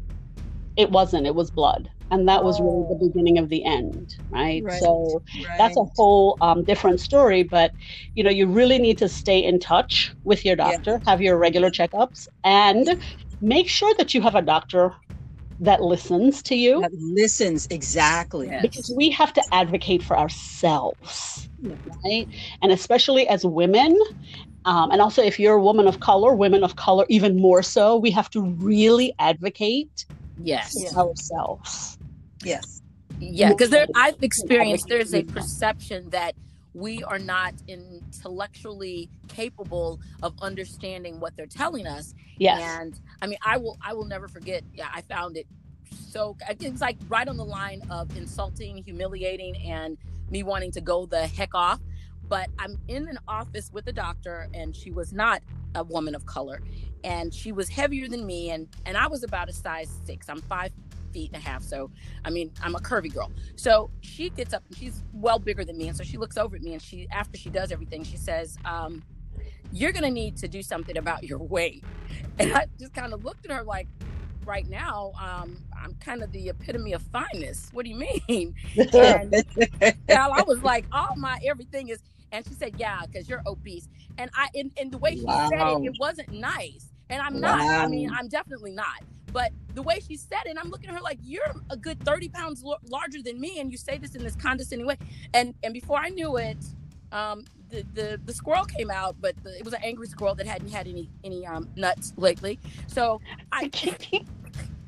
it 0.75 0.91
wasn't 0.91 1.25
it 1.27 1.35
was 1.35 1.51
blood 1.51 1.89
and 2.11 2.27
that 2.27 2.43
was 2.43 2.59
really 2.59 2.85
the 2.89 2.95
Oh. 2.95 3.07
beginning 3.07 3.37
of 3.37 3.49
the 3.49 3.63
end 3.65 4.15
right, 4.29 4.63
Right. 4.63 4.81
so 4.81 5.21
right. 5.35 5.53
that's 5.57 5.77
a 5.77 5.85
whole 5.95 6.37
um, 6.41 6.63
different 6.63 6.99
story 6.99 7.43
but 7.43 7.73
you 8.15 8.23
know 8.23 8.29
you 8.31 8.47
really 8.47 8.79
need 8.79 8.97
to 8.97 9.09
stay 9.09 9.39
in 9.43 9.59
touch 9.59 10.13
with 10.23 10.45
your 10.45 10.55
Yeah. 10.55 10.77
doctor 10.77 11.01
have 11.05 11.21
your 11.21 11.37
regular 11.37 11.69
checkups 11.69 12.27
and 12.43 12.87
make 13.41 13.69
sure 13.69 13.93
that 13.97 14.13
you 14.13 14.21
have 14.21 14.35
a 14.35 14.41
doctor 14.41 14.93
that 15.61 15.81
listens 15.81 16.41
to 16.43 16.55
you 16.55 16.81
That 16.81 16.91
listens 16.93 17.67
exactly. 17.69 18.47
Yes. 18.47 18.61
because 18.61 18.93
we 18.95 19.09
have 19.11 19.31
to 19.33 19.43
advocate 19.53 20.03
for 20.03 20.17
ourselves 20.17 21.47
right 22.03 22.27
and 22.61 22.71
especially 22.71 23.27
as 23.27 23.45
women 23.45 23.97
um, 24.65 24.91
and 24.91 25.01
also 25.01 25.21
if 25.21 25.39
you're 25.39 25.55
a 25.55 25.61
woman 25.61 25.87
of 25.87 25.99
color 25.99 26.33
women 26.33 26.63
of 26.63 26.75
color 26.75 27.05
even 27.09 27.39
more 27.39 27.61
so 27.61 27.97
we 27.97 28.11
have 28.11 28.29
to 28.31 28.41
really 28.41 29.13
advocate 29.19 30.05
Yes. 30.43 30.91
for 30.93 31.09
ourselves 31.09 31.97
Yes. 32.43 32.81
Yeah, 33.19 33.49
because 33.49 33.73
I've 33.95 34.15
experienced 34.21 34.87
there's 34.87 35.13
a 35.13 35.23
perception 35.23 36.09
that 36.09 36.33
we 36.73 37.03
are 37.03 37.19
not 37.19 37.53
intellectually 37.67 39.09
capable 39.27 39.99
of 40.23 40.33
understanding 40.41 41.19
what 41.19 41.35
they're 41.35 41.45
telling 41.45 41.87
us. 41.87 42.13
yes 42.37 42.61
And 42.61 42.99
I 43.21 43.27
mean, 43.27 43.39
I 43.41 43.57
will 43.57 43.77
I 43.81 43.93
will 43.93 44.05
never 44.05 44.27
forget. 44.27 44.63
Yeah, 44.73 44.87
I 44.93 45.01
found 45.01 45.37
it 45.37 45.47
so 46.11 46.37
it's 46.49 46.81
like 46.81 46.97
right 47.07 47.27
on 47.27 47.37
the 47.37 47.45
line 47.45 47.81
of 47.89 48.15
insulting, 48.17 48.77
humiliating, 48.83 49.55
and 49.57 49.97
me 50.29 50.43
wanting 50.43 50.71
to 50.71 50.81
go 50.81 51.05
the 51.05 51.27
heck 51.27 51.53
off. 51.53 51.79
But 52.27 52.49
I'm 52.59 52.77
in 52.87 53.07
an 53.09 53.19
office 53.27 53.71
with 53.73 53.87
a 53.87 53.91
doctor, 53.91 54.47
and 54.53 54.75
she 54.75 54.91
was 54.91 55.11
not 55.11 55.41
a 55.75 55.83
woman 55.83 56.15
of 56.15 56.25
color, 56.25 56.61
and 57.03 57.33
she 57.33 57.51
was 57.51 57.69
heavier 57.69 58.07
than 58.07 58.25
me, 58.25 58.51
and 58.51 58.67
and 58.85 58.97
I 58.97 59.07
was 59.07 59.23
about 59.23 59.49
a 59.49 59.53
size 59.53 59.89
six. 60.05 60.29
I'm 60.29 60.41
five 60.41 60.71
feet 61.11 61.31
and 61.33 61.41
a 61.41 61.45
half, 61.45 61.63
so 61.63 61.91
I 62.25 62.29
mean 62.29 62.51
I'm 62.61 62.75
a 62.75 62.79
curvy 62.79 63.13
girl. 63.13 63.31
So 63.55 63.89
she 64.01 64.29
gets 64.29 64.53
up 64.53 64.63
and 64.69 64.77
she's 64.77 65.03
well 65.13 65.39
bigger 65.39 65.63
than 65.63 65.77
me, 65.77 65.87
and 65.87 65.97
so 65.97 66.03
she 66.03 66.17
looks 66.17 66.37
over 66.37 66.55
at 66.55 66.61
me, 66.61 66.73
and 66.73 66.81
she 66.81 67.07
after 67.11 67.37
she 67.37 67.49
does 67.49 67.71
everything, 67.71 68.03
she 68.03 68.17
says, 68.17 68.57
um, 68.65 69.03
"You're 69.71 69.91
gonna 69.91 70.11
need 70.11 70.37
to 70.37 70.47
do 70.47 70.61
something 70.61 70.97
about 70.97 71.23
your 71.23 71.39
weight." 71.39 71.83
And 72.39 72.53
I 72.53 72.65
just 72.79 72.93
kind 72.93 73.13
of 73.13 73.23
looked 73.23 73.45
at 73.45 73.51
her 73.51 73.63
like, 73.63 73.87
right 74.45 74.67
now, 74.67 75.11
um, 75.21 75.57
I'm 75.81 75.93
kind 75.95 76.23
of 76.23 76.31
the 76.31 76.49
epitome 76.49 76.93
of 76.93 77.01
fineness. 77.03 77.69
What 77.73 77.85
do 77.85 77.91
you 77.91 77.97
mean? 77.97 78.55
And 78.93 79.33
Gal, 80.07 80.33
I 80.33 80.43
was 80.43 80.63
like, 80.63 80.85
all 80.91 81.15
my 81.17 81.39
everything 81.45 81.89
is. 81.89 81.99
And 82.31 82.47
she 82.47 82.53
said, 82.53 82.75
yeah, 82.77 83.01
because 83.05 83.27
you're 83.29 83.41
obese. 83.45 83.89
And 84.17 84.29
I, 84.33 84.47
in, 84.53 84.71
and 84.77 84.91
the 84.91 84.97
way 84.97 85.15
she 85.15 85.21
said 85.21 85.51
it, 85.51 85.85
it 85.85 85.93
wasn't 85.99 86.31
nice. 86.31 86.87
And 87.09 87.21
I'm 87.21 87.39
not. 87.41 87.59
I 87.59 87.87
mean, 87.87 88.09
I'm 88.09 88.29
definitely 88.29 88.71
not. 88.71 89.03
But 89.33 89.51
the 89.73 89.81
way 89.81 89.99
she 90.05 90.17
said 90.17 90.41
it, 90.45 90.57
I'm 90.59 90.69
looking 90.69 90.89
at 90.89 90.95
her 90.95 91.01
like, 91.01 91.19
you're 91.23 91.43
a 91.69 91.77
good 91.77 91.99
30 92.03 92.29
pounds 92.29 92.63
lo- 92.63 92.77
larger 92.89 93.21
than 93.21 93.39
me, 93.39 93.59
and 93.59 93.71
you 93.71 93.77
say 93.77 93.97
this 93.97 94.15
in 94.15 94.23
this 94.23 94.35
condescending 94.35 94.87
way. 94.87 94.97
And 95.33 95.53
and 95.63 95.73
before 95.73 95.97
I 95.99 96.09
knew 96.09 96.37
it, 96.37 96.57
um, 97.11 97.45
the, 97.69 97.85
the 97.93 98.21
the 98.25 98.33
squirrel 98.33 98.65
came 98.65 98.91
out, 98.91 99.15
but 99.21 99.35
the, 99.43 99.57
it 99.57 99.65
was 99.65 99.73
an 99.73 99.83
angry 99.83 100.07
squirrel 100.07 100.35
that 100.35 100.47
hadn't 100.47 100.69
had 100.69 100.87
any 100.87 101.09
any 101.23 101.45
um, 101.45 101.69
nuts 101.75 102.13
lately. 102.17 102.59
So 102.87 103.21
I 103.51 103.69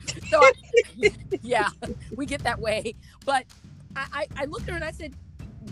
so 0.30 0.40
I, 0.42 0.52
yeah, 1.42 1.70
we 2.16 2.26
get 2.26 2.44
that 2.44 2.60
way. 2.60 2.96
But 3.26 3.46
I, 3.96 4.08
I, 4.14 4.28
I 4.44 4.46
looked 4.46 4.64
at 4.64 4.72
her 4.72 4.76
and 4.76 4.86
I 4.86 4.92
said, 4.92 5.14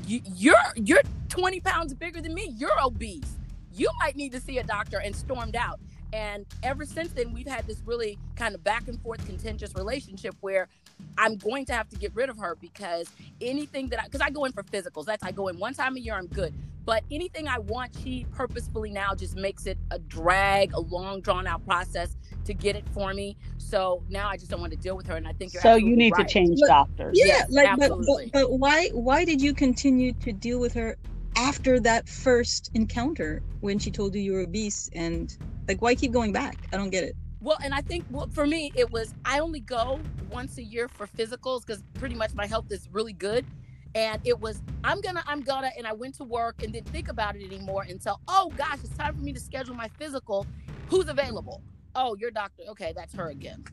"You're 0.07 0.55
you're 0.75 1.01
20 1.29 1.59
pounds 1.61 1.93
bigger 1.93 2.21
than 2.21 2.33
me. 2.33 2.53
You're 2.57 2.81
obese. 2.83 3.37
You 3.73 3.89
might 3.99 4.15
need 4.15 4.31
to 4.33 4.39
see 4.41 4.57
a 4.59 4.63
doctor." 4.63 4.99
And 4.99 5.15
stormed 5.15 5.55
out. 5.55 5.79
And 6.13 6.45
ever 6.63 6.85
since 6.85 7.11
then, 7.11 7.31
we've 7.33 7.47
had 7.47 7.65
this 7.67 7.81
really 7.85 8.17
kind 8.35 8.53
of 8.55 8.63
back 8.63 8.87
and 8.87 9.01
forth 9.01 9.25
contentious 9.25 9.73
relationship 9.75 10.35
where 10.41 10.67
I'm 11.17 11.37
going 11.37 11.65
to 11.65 11.73
have 11.73 11.89
to 11.89 11.95
get 11.97 12.13
rid 12.15 12.29
of 12.29 12.37
her 12.37 12.55
because 12.59 13.09
anything 13.39 13.87
that 13.89 13.99
I, 14.01 14.05
because 14.05 14.21
I 14.21 14.29
go 14.29 14.45
in 14.45 14.51
for 14.51 14.63
physicals, 14.63 15.05
that's 15.05 15.23
I 15.23 15.31
go 15.31 15.47
in 15.47 15.57
one 15.57 15.73
time 15.73 15.95
a 15.95 15.99
year, 15.99 16.15
I'm 16.15 16.27
good. 16.27 16.53
But 16.83 17.03
anything 17.11 17.47
I 17.47 17.59
want, 17.59 17.95
she 18.03 18.25
purposefully 18.31 18.89
now 18.89 19.13
just 19.13 19.35
makes 19.35 19.67
it 19.67 19.77
a 19.91 19.99
drag, 19.99 20.73
a 20.73 20.79
long, 20.79 21.21
drawn 21.21 21.45
out 21.45 21.63
process 21.65 22.17
to 22.45 22.53
get 22.55 22.75
it 22.75 22.83
for 22.89 23.13
me. 23.13 23.37
So 23.59 24.03
now 24.09 24.27
I 24.27 24.35
just 24.35 24.49
don't 24.49 24.59
want 24.59 24.71
to 24.73 24.79
deal 24.79 24.97
with 24.97 25.05
her. 25.07 25.15
And 25.15 25.27
I 25.27 25.33
think 25.33 25.53
you're 25.53 25.61
so 25.61 25.75
you 25.75 25.95
need 25.95 26.13
right. 26.17 26.27
to 26.27 26.33
change 26.33 26.59
But- 26.59 26.67
doctors 26.67 27.17
Yeah, 27.19 27.25
Yes, 27.27 27.51
like 27.51 27.69
but, 27.69 27.77
but 27.77 27.83
absolutely. 27.99 28.29
but 28.33 28.51
why 28.53 28.89
why 28.89 29.23
did 29.25 29.41
you 29.41 29.53
continue 29.53 30.11
to 30.13 30.33
deal 30.33 30.59
with 30.59 30.73
her 30.73 30.97
after 31.35 31.79
that 31.81 32.09
first 32.09 32.71
encounter 32.73 33.41
when 33.61 33.77
she 33.79 33.91
told 33.91 34.15
you 34.15 34.21
you 34.21 34.33
were 34.33 34.41
obese 34.41 34.89
and 34.93 35.37
like 35.67 35.81
why 35.81 35.95
keep 35.95 36.13
going 36.13 36.33
back? 36.33 36.57
I 36.73 36.77
don't 36.77 36.91
get 36.91 37.03
it. 37.05 37.15
Well, 37.41 37.57
and 37.63 37.73
I 37.73 37.81
think 37.81 38.05
well, 38.09 38.29
for 38.33 38.47
me, 38.47 38.71
it 38.75 38.91
was 38.91 39.13
I 39.25 39.39
only 39.39 39.61
go 39.61 40.07
once 40.29 40.57
a 40.57 40.63
year 40.63 40.89
for 40.89 41.07
physicals 41.07 41.65
because 41.65 41.83
pretty 41.99 42.15
much 42.15 42.33
my 42.35 42.47
health 42.47 42.67
is 42.71 42.89
really 42.91 43.13
good. 43.13 43.45
And 43.95 44.21
it 44.25 44.39
was 44.39 44.61
I'm 44.83 45.01
gonna 45.01 45.23
I'm 45.27 45.43
gonna 45.43 45.71
and 45.77 45.87
I 45.87 45.93
went 45.93 46.15
to 46.17 46.23
work 46.25 46.63
and 46.63 46.73
didn't 46.73 46.89
think 46.91 47.09
about 47.09 47.35
it 47.35 47.45
anymore 47.45 47.85
until 47.89 48.19
oh 48.27 48.53
gosh 48.57 48.79
it's 48.83 48.95
time 48.95 49.15
for 49.15 49.21
me 49.21 49.33
to 49.33 49.39
schedule 49.39 49.75
my 49.75 49.89
physical. 49.99 50.47
Who's 50.87 51.09
available? 51.09 51.63
Oh, 51.95 52.15
your 52.17 52.31
doctor. 52.31 52.63
Okay, 52.71 52.93
that's 52.95 53.15
her 53.15 53.29
again. 53.29 53.65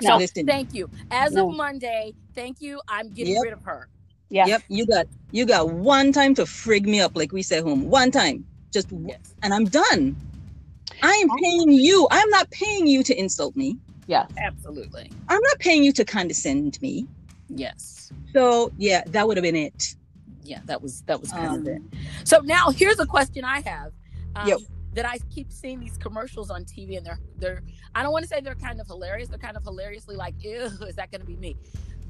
So 0.00 0.18
Listen. 0.18 0.46
thank 0.46 0.74
you. 0.74 0.90
As 1.10 1.34
No. 1.34 1.36
of 1.36 1.50
Monday, 1.50 2.14
thank 2.34 2.60
you. 2.60 2.80
I'm 2.88 3.10
getting 3.12 3.34
Yep. 3.34 3.40
rid 3.40 3.52
of 3.52 3.62
her. 3.64 3.88
Yeah. 4.30 4.48
Yep, 4.48 4.64
you 4.68 4.86
got 4.86 5.06
you 5.32 5.46
got 5.46 5.70
one 5.70 6.12
time 6.12 6.34
to 6.36 6.44
frig 6.44 6.84
me 6.86 7.00
up, 7.00 7.12
like 7.16 7.32
we 7.32 7.42
say 7.42 7.60
home. 7.60 7.90
One 7.90 8.10
time. 8.10 8.46
Just 8.72 8.88
Yes. 9.04 9.34
and 9.42 9.54
I'm 9.54 9.66
done. 9.66 10.16
I 11.02 11.12
am 11.12 11.28
paying 11.38 11.72
you. 11.72 12.06
I'm 12.10 12.28
not 12.30 12.50
paying 12.50 12.86
you 12.86 13.02
to 13.02 13.18
insult 13.18 13.56
me. 13.56 13.76
Yes. 14.06 14.30
Absolutely. 14.38 15.10
I'm 15.28 15.40
not 15.42 15.58
paying 15.58 15.84
you 15.84 15.92
to 15.92 16.04
condescend 16.04 16.80
me. 16.82 17.06
Yes. 17.48 18.12
So 18.32 18.72
yeah, 18.78 19.02
that 19.06 19.26
would 19.26 19.36
have 19.36 19.42
been 19.42 19.56
it. 19.56 19.96
Yeah, 20.44 20.60
that 20.66 20.82
was 20.82 21.02
that 21.02 21.20
was 21.20 21.30
kind 21.30 21.46
of 21.46 21.52
Um, 21.52 21.68
it. 21.68 21.82
So 22.24 22.40
now 22.40 22.70
here's 22.70 22.98
a 22.98 23.06
question 23.06 23.44
I 23.44 23.60
have. 23.60 23.92
Um, 24.36 24.48
Yep. 24.48 24.58
That 24.94 25.06
I 25.06 25.16
keep 25.34 25.50
seeing 25.50 25.80
these 25.80 25.96
commercials 25.96 26.50
on 26.50 26.64
TV, 26.66 26.98
and 26.98 27.06
they're 27.06 27.18
they're. 27.38 27.62
I 27.94 28.02
don't 28.02 28.12
want 28.12 28.24
to 28.24 28.28
say 28.28 28.42
they're 28.42 28.54
kind 28.54 28.78
of 28.78 28.86
hilarious. 28.86 29.28
They're 29.30 29.38
kind 29.38 29.56
of 29.56 29.62
hilariously 29.62 30.16
like, 30.16 30.34
ew, 30.44 30.60
is 30.86 30.96
that 30.96 31.10
going 31.10 31.22
to 31.22 31.26
be 31.26 31.36
me? 31.36 31.56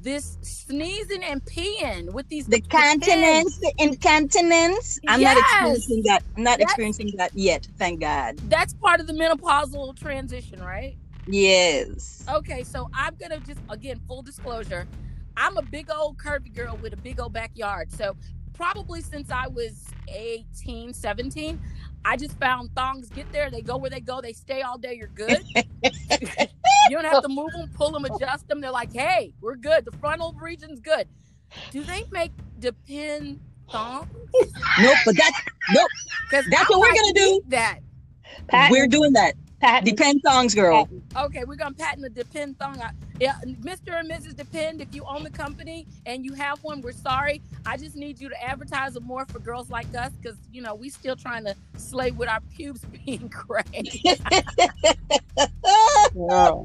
This 0.03 0.37
sneezing 0.41 1.23
and 1.23 1.41
peeing 1.45 2.11
with 2.11 2.27
these 2.27 2.45
The 2.45 2.59
continents, 2.59 3.57
the 3.59 3.73
incontinence. 3.77 4.99
I'm 5.07 5.21
not 5.21 5.37
experiencing 5.37 6.03
that. 6.07 6.23
I'm 6.35 6.43
not 6.43 6.57
That's- 6.59 6.71
experiencing 6.71 7.13
that 7.17 7.31
yet. 7.33 7.65
Thank 7.77 8.01
God. 8.01 8.37
That's 8.49 8.73
part 8.73 8.99
of 8.99 9.07
the 9.07 9.13
menopausal 9.13 9.95
transition, 9.97 10.61
right? 10.61 10.97
Yes. 11.25 12.25
Okay, 12.29 12.63
so 12.63 12.89
I'm 12.93 13.15
gonna 13.15 13.39
just 13.39 13.61
again 13.69 14.01
full 14.05 14.21
disclosure. 14.21 14.85
I'm 15.37 15.55
a 15.55 15.61
big 15.61 15.89
old 15.89 16.17
curvy 16.17 16.53
girl 16.53 16.77
with 16.81 16.91
a 16.91 16.97
big 16.97 17.21
old 17.21 17.31
backyard. 17.31 17.89
So 17.93 18.17
probably 18.53 18.99
since 19.01 19.31
I 19.31 19.47
was 19.47 19.85
18, 20.09 20.93
17, 20.93 21.61
I 22.03 22.17
just 22.17 22.37
found 22.39 22.75
thongs 22.75 23.07
get 23.09 23.31
there, 23.31 23.49
they 23.49 23.61
go 23.61 23.77
where 23.77 23.89
they 23.89 24.01
go, 24.01 24.19
they 24.19 24.33
stay 24.33 24.63
all 24.63 24.77
day, 24.77 24.95
you're 24.95 25.07
good. 25.07 25.41
you 26.89 26.95
don't 26.97 27.05
have 27.05 27.23
to 27.23 27.29
move 27.29 27.51
them, 27.53 27.69
pull 27.75 27.91
them, 27.91 28.05
adjust 28.05 28.47
them. 28.47 28.61
They're 28.61 28.71
like, 28.71 28.93
hey, 28.93 29.33
we're 29.41 29.55
good. 29.55 29.85
The 29.85 29.91
frontal 29.97 30.35
region's 30.39 30.79
good. 30.79 31.07
Do 31.71 31.83
they 31.83 32.03
make 32.11 32.31
depend 32.59 33.39
thongs? 33.69 34.07
Nope. 34.79 34.97
But 35.05 35.15
that's 35.17 35.41
nope. 35.71 35.89
Because 36.29 36.45
That's 36.49 36.69
what 36.69 36.79
we're 36.79 36.93
gonna 36.93 37.13
do. 37.13 37.41
That 37.49 37.79
Patent, 38.47 38.71
We're 38.71 38.87
doing 38.87 39.13
that. 39.13 39.35
Patent. 39.63 39.85
Depend 39.97 40.21
songs, 40.25 40.53
girl. 40.53 40.89
Okay, 41.15 41.43
we're 41.45 41.55
gonna 41.55 41.73
patent 41.75 42.01
the 42.01 42.09
Depend 42.09 42.59
thong. 42.59 42.79
I- 42.81 42.91
Yeah, 43.19 43.35
Mr. 43.61 43.97
and 43.99 44.09
Mrs. 44.09 44.35
Depend, 44.35 44.81
if 44.81 44.93
you 44.93 45.03
own 45.05 45.23
the 45.23 45.29
company 45.29 45.87
and 46.05 46.25
you 46.25 46.33
have 46.33 46.61
one, 46.63 46.81
we're 46.81 46.91
sorry. 46.91 47.41
I 47.65 47.77
just 47.77 47.95
need 47.95 48.19
you 48.19 48.27
to 48.29 48.43
advertise 48.43 48.95
it 48.95 49.03
more 49.03 49.25
for 49.25 49.39
girls 49.39 49.69
like 49.69 49.87
us 49.95 50.11
because 50.21 50.37
you 50.51 50.61
know 50.61 50.75
we 50.75 50.89
still 50.89 51.15
trying 51.15 51.45
to 51.45 51.55
slay 51.77 52.11
with 52.11 52.27
our 52.29 52.41
pubes 52.55 52.81
being 53.05 53.27
gray. 53.29 53.63
Girl. 56.13 56.63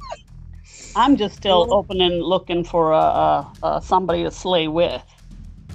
I'm 0.97 1.17
just 1.17 1.37
still 1.37 1.67
Well- 1.69 1.79
opening, 1.79 2.21
looking 2.21 2.65
for 2.65 2.93
uh, 2.93 2.99
uh, 3.01 3.45
uh, 3.63 3.81
somebody 3.81 4.25
to 4.25 4.31
slay 4.31 4.69
with. 4.69 5.03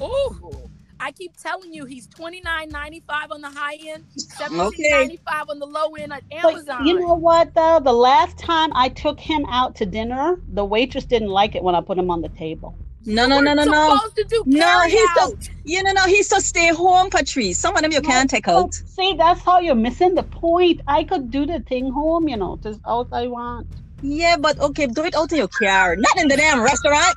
Ooh. 0.02 0.63
I 1.04 1.12
keep 1.12 1.36
telling 1.36 1.74
you, 1.74 1.84
he's 1.84 2.08
twenty 2.08 2.40
nine 2.40 2.70
ninety 2.70 3.04
five 3.06 3.30
on 3.32 3.42
the 3.42 3.50
high 3.50 3.78
end, 3.86 4.06
seventeen 4.16 4.62
Okay. 4.68 4.90
ninety 4.90 5.20
five 5.30 5.50
on 5.50 5.60
the 5.60 5.66
low 5.66 5.96
end 5.96 6.14
at 6.14 6.24
But 6.42 6.54
Amazon. 6.54 6.88
you 6.88 6.98
know 7.00 7.14
what, 7.16 7.54
though? 7.54 7.82
The 7.84 7.92
last 7.92 8.38
time 8.40 8.72
I 8.74 8.88
took 8.88 9.20
him 9.20 9.46
out 9.50 9.76
to 9.78 9.86
dinner, 9.86 10.40
the 10.48 10.64
waitress 10.64 11.04
didn't 11.06 11.28
like 11.28 11.56
it 11.56 11.64
when 11.64 11.76
I 11.76 11.82
put 11.82 11.98
him 11.98 12.10
on 12.10 12.22
the 12.22 12.30
table. 12.30 12.78
No, 13.06 13.28
no, 13.28 13.42
no, 13.42 13.54
no, 13.54 13.66
no. 13.66 13.96
Supposed 13.98 14.16
to 14.16 14.24
do 14.24 14.44
No, 14.46 14.82
he's 14.88 15.10
out. 15.20 15.32
so 15.32 15.38
you 15.66 15.84
know, 15.84 15.92
no, 15.92 16.04
he's 16.06 16.30
so 16.30 16.40
stay 16.40 16.70
home, 16.70 17.10
Patrice. 17.10 17.58
Some 17.60 17.76
of 17.76 17.82
them 17.82 17.92
you 17.92 18.00
can't 18.00 18.30
take 18.30 18.48
out. 18.48 18.74
see, 18.74 19.14
that's 19.18 19.42
how 19.42 19.60
you're 19.60 19.76
missing 19.76 20.16
the 20.16 20.24
point. 20.24 20.80
I 20.88 21.04
could 21.04 21.30
do 21.30 21.46
the 21.46 21.60
thing 21.60 21.92
home, 21.92 22.30
you 22.30 22.38
know, 22.38 22.58
just 22.64 22.80
all 22.86 23.06
I 23.12 23.28
want. 23.28 23.68
Yeah, 24.02 24.38
but 24.38 24.58
okay, 24.60 24.88
do 24.88 25.04
it 25.04 25.16
out 25.16 25.32
in 25.34 25.38
your 25.40 25.50
car, 25.50 25.98
not 25.98 26.18
in 26.18 26.30
the 26.30 26.38
damn 26.38 26.62
restaurant. 26.62 27.16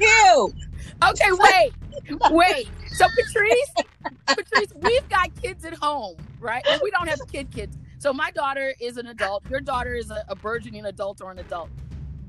Ew. 0.00 0.52
Okay, 1.10 1.30
wait, 1.32 1.72
wait. 2.30 2.68
So 2.94 3.06
Patrice, 3.08 3.74
Patrice, 4.26 4.72
we've 4.76 5.08
got 5.08 5.30
kids 5.42 5.64
at 5.64 5.74
home, 5.74 6.16
right? 6.38 6.64
And 6.68 6.80
we 6.82 6.92
don't 6.92 7.08
have 7.08 7.18
kid 7.30 7.50
kids. 7.50 7.76
So 7.98 8.12
my 8.12 8.30
daughter 8.30 8.72
is 8.80 8.98
an 8.98 9.08
adult. 9.08 9.48
Your 9.50 9.60
daughter 9.60 9.94
is 9.94 10.10
a, 10.10 10.24
a 10.28 10.36
burgeoning 10.36 10.86
adult 10.86 11.20
or 11.20 11.32
an 11.32 11.40
adult. 11.40 11.70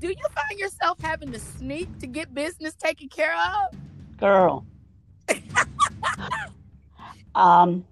Do 0.00 0.08
you 0.08 0.26
find 0.34 0.58
yourself 0.58 1.00
having 1.00 1.30
to 1.30 1.38
sneak 1.38 1.98
to 2.00 2.08
get 2.08 2.34
business 2.34 2.74
taken 2.74 3.08
care 3.08 3.34
of? 3.36 3.76
Girl. 4.18 4.66
um, 7.34 7.84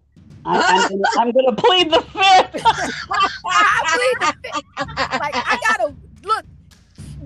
I, 0.45 0.61
I'm, 0.61 0.89
gonna, 0.89 1.03
I'm 1.19 1.31
gonna 1.31 1.57
plead 1.57 1.93
the 1.93 2.01
fifth. 2.01 2.65
I 3.47 3.83
plead 3.95 4.19
the 4.21 4.35
fifth. 4.43 5.21
Like 5.21 5.35
I 5.37 5.59
gotta 5.69 5.95
look, 6.25 6.45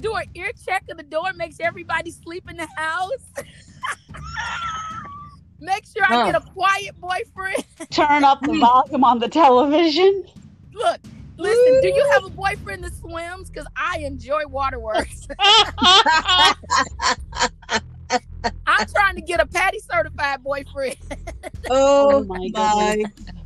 do 0.01 0.15
an 0.15 0.27
ear 0.35 0.53
check 0.67 0.85
of 0.91 0.99
the 0.99 1.03
door, 1.03 1.33
makes 1.35 1.57
everybody 1.59 2.11
sleep 2.11 2.51
in 2.51 2.57
the 2.59 2.69
house. 2.77 3.25
make 5.61 5.85
sure 5.87 6.05
I 6.09 6.31
get 6.31 6.35
a 6.43 6.45
quiet 6.53 6.95
boyfriend. 7.01 7.65
Turn 7.91 8.25
up 8.25 8.41
the 8.43 8.55
volume 8.59 9.05
on 9.05 9.19
the 9.19 9.29
television. 9.29 10.25
Look, 10.73 11.01
listen, 11.37 11.81
do 11.81 11.89
you 11.89 12.09
have 12.13 12.25
a 12.25 12.31
boyfriend 12.31 12.85
that 12.85 12.95
swims? 12.95 13.51
Because 13.51 13.67
I 13.77 13.99
enjoy 13.99 14.47
waterworks. 14.47 15.27
I'm 18.67 18.87
trying 18.95 19.17
to 19.17 19.23
get 19.23 19.41
a 19.41 19.47
patty 19.47 19.81
certified 19.81 20.43
boyfriend. 20.43 20.97
Oh, 21.71 22.09
Oh 22.11 22.25
my 22.25 22.39
my 22.39 22.49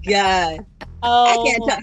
god. 0.05 0.57
oh, 1.03 1.27
I 1.27 1.51
can't 1.51 1.64
talk. 1.68 1.83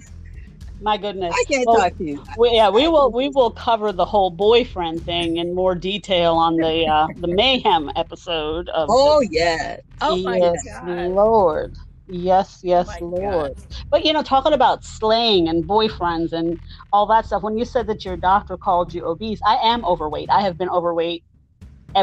My 0.81 0.97
goodness. 0.97 1.35
I 1.35 1.43
can't 1.47 1.67
Well, 1.67 1.77
talk 1.77 1.97
to 1.97 2.03
you. 2.03 2.23
We, 2.37 2.51
yeah, 2.53 2.69
we 2.69 2.87
will 2.87 3.11
we 3.11 3.29
will 3.29 3.51
cover 3.51 3.91
the 3.91 4.05
whole 4.05 4.29
boyfriend 4.29 5.03
thing 5.03 5.37
in 5.37 5.53
more 5.53 5.75
detail 5.75 6.35
on 6.35 6.57
the 6.57 6.85
uh, 6.85 7.07
the 7.19 7.27
mayhem 7.27 7.91
episode 7.95 8.69
of 8.69 8.89
Oh 8.89 9.21
yeah. 9.21 9.77
Oh 10.01 10.17
my 10.17 10.39
yes, 10.39 10.63
God. 10.65 11.09
Lord. 11.09 11.75
Yes, 12.07 12.59
yes, 12.63 12.87
my 12.87 12.99
Lord. 13.01 13.53
But 13.91 14.05
you 14.05 14.13
know, 14.13 14.23
talking 14.23 14.53
about 14.53 14.83
slaying 14.83 15.47
and 15.47 15.67
boyfriends 15.67 16.31
and 16.31 16.59
all 16.91 17.05
that 17.07 17.25
stuff. 17.25 17.43
When 17.43 17.57
you 17.57 17.65
said 17.65 17.87
that 17.87 18.05
your 18.05 18.17
doctor 18.17 18.57
called 18.57 18.93
you 18.93 19.05
obese, 19.05 19.39
I 19.45 19.55
am 19.57 19.85
overweight. 19.85 20.29
I 20.31 20.41
have 20.41 20.57
been 20.57 20.69
overweight 20.69 21.23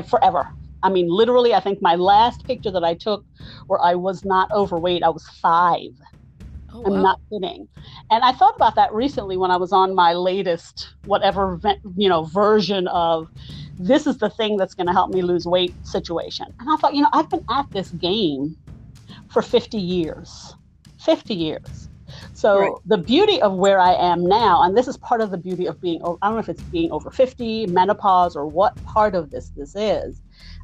forever. 0.09 0.47
I 0.83 0.91
mean, 0.91 1.09
literally, 1.09 1.55
I 1.55 1.61
think 1.61 1.81
my 1.83 1.97
last 1.97 2.47
picture 2.47 2.71
that 2.71 2.85
I 2.85 2.95
took 2.95 3.25
where 3.67 3.81
I 3.83 3.95
was 3.95 4.25
not 4.25 4.49
overweight, 4.55 5.03
I 5.03 5.09
was 5.09 5.25
five. 5.43 5.91
Oh, 6.77 6.83
I'm 6.85 7.01
wow. 7.01 7.03
not 7.03 7.19
kidding. 7.33 7.69
And 8.11 8.25
I 8.25 8.33
thought 8.33 8.55
about 8.57 8.77
that 8.77 8.93
recently 8.95 9.37
when 9.37 9.51
I 9.51 9.57
was 9.57 9.73
on 9.73 9.95
my 9.95 10.15
latest, 10.15 10.89
whatever, 11.05 11.61
you 11.97 12.09
know, 12.09 12.25
version 12.25 12.89
of 12.89 13.29
this 13.79 14.07
is 14.07 14.19
the 14.19 14.31
thing 14.31 14.57
that's 14.57 14.75
going 14.75 14.87
to 14.87 14.93
help 14.93 15.11
me 15.11 15.23
lose 15.23 15.47
weight 15.47 15.77
situation. 15.83 16.47
And 16.61 16.71
I 16.71 16.77
thought, 16.77 16.95
you 16.95 17.03
know, 17.03 17.11
I've 17.13 17.31
been 17.31 17.43
at 17.51 17.67
this 17.75 17.91
game 17.93 18.57
for 19.29 19.43
50 19.43 19.79
years. 19.79 20.55
50 21.01 21.35
years. 21.35 21.89
So 22.35 22.77
Right. 22.77 22.83
the 22.87 22.99
beauty 22.99 23.43
of 23.43 23.55
where 23.55 23.81
I 23.81 23.95
am 23.95 24.27
now, 24.27 24.63
and 24.63 24.77
this 24.77 24.89
is 24.89 24.97
part 24.99 25.21
of 25.23 25.31
the 25.31 25.39
beauty 25.39 25.67
of 25.67 25.81
being, 25.81 26.01
I 26.05 26.27
don't 26.29 26.35
know 26.37 26.39
if 26.39 26.49
it's 26.49 26.63
being 26.73 26.91
over 26.93 27.11
50, 27.11 27.67
menopause, 27.67 28.37
or 28.37 28.47
what 28.47 28.75
part 28.95 29.15
of 29.15 29.31
this 29.31 29.51
this 29.57 29.75
is. 29.77 30.21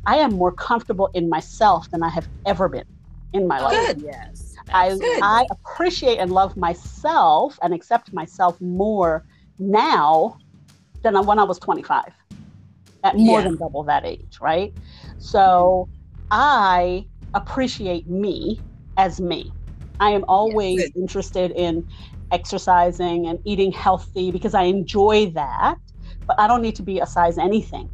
I 0.06 0.18
am 0.18 0.32
more 0.32 0.52
comfortable 0.52 1.10
in 1.14 1.28
myself 1.28 1.88
than 1.92 2.02
I 2.02 2.10
have 2.10 2.28
ever 2.46 2.68
been 2.68 2.84
in 3.32 3.48
my 3.48 3.60
Oh, 3.60 3.66
life. 3.66 3.88
Good. 3.88 4.00
Yes. 4.02 4.41
I. 4.72 4.92
I 5.22 5.46
appreciate 5.50 6.18
and 6.18 6.32
love 6.32 6.56
myself 6.56 7.58
and 7.62 7.74
accept 7.74 8.12
myself 8.12 8.60
more 8.60 9.24
now 9.58 10.36
than 11.02 11.24
when 11.26 11.38
I 11.38 11.44
was 11.44 11.58
25, 11.58 12.12
at 13.04 13.16
more 13.16 13.42
Yeah. 13.42 13.42
than 13.42 13.56
double 13.56 13.84
that 13.84 14.04
age, 14.04 14.38
right? 14.40 14.72
So 15.18 15.88
I 16.30 17.06
appreciate 17.34 18.08
me 18.08 18.62
as 18.96 19.20
me. 19.20 19.54
I 20.00 20.10
am 20.10 20.24
always 20.28 20.90
interested 20.96 21.52
in 21.52 21.84
exercising 22.32 23.26
and 23.26 23.38
eating 23.44 23.72
healthy 23.72 24.30
because 24.30 24.54
I 24.54 24.64
enjoy 24.64 25.30
that, 25.34 25.76
but 26.26 26.38
I 26.40 26.46
don't 26.48 26.62
need 26.62 26.76
to 26.76 26.82
be 26.82 27.00
a 27.00 27.06
size 27.06 27.38
anything. 27.38 27.90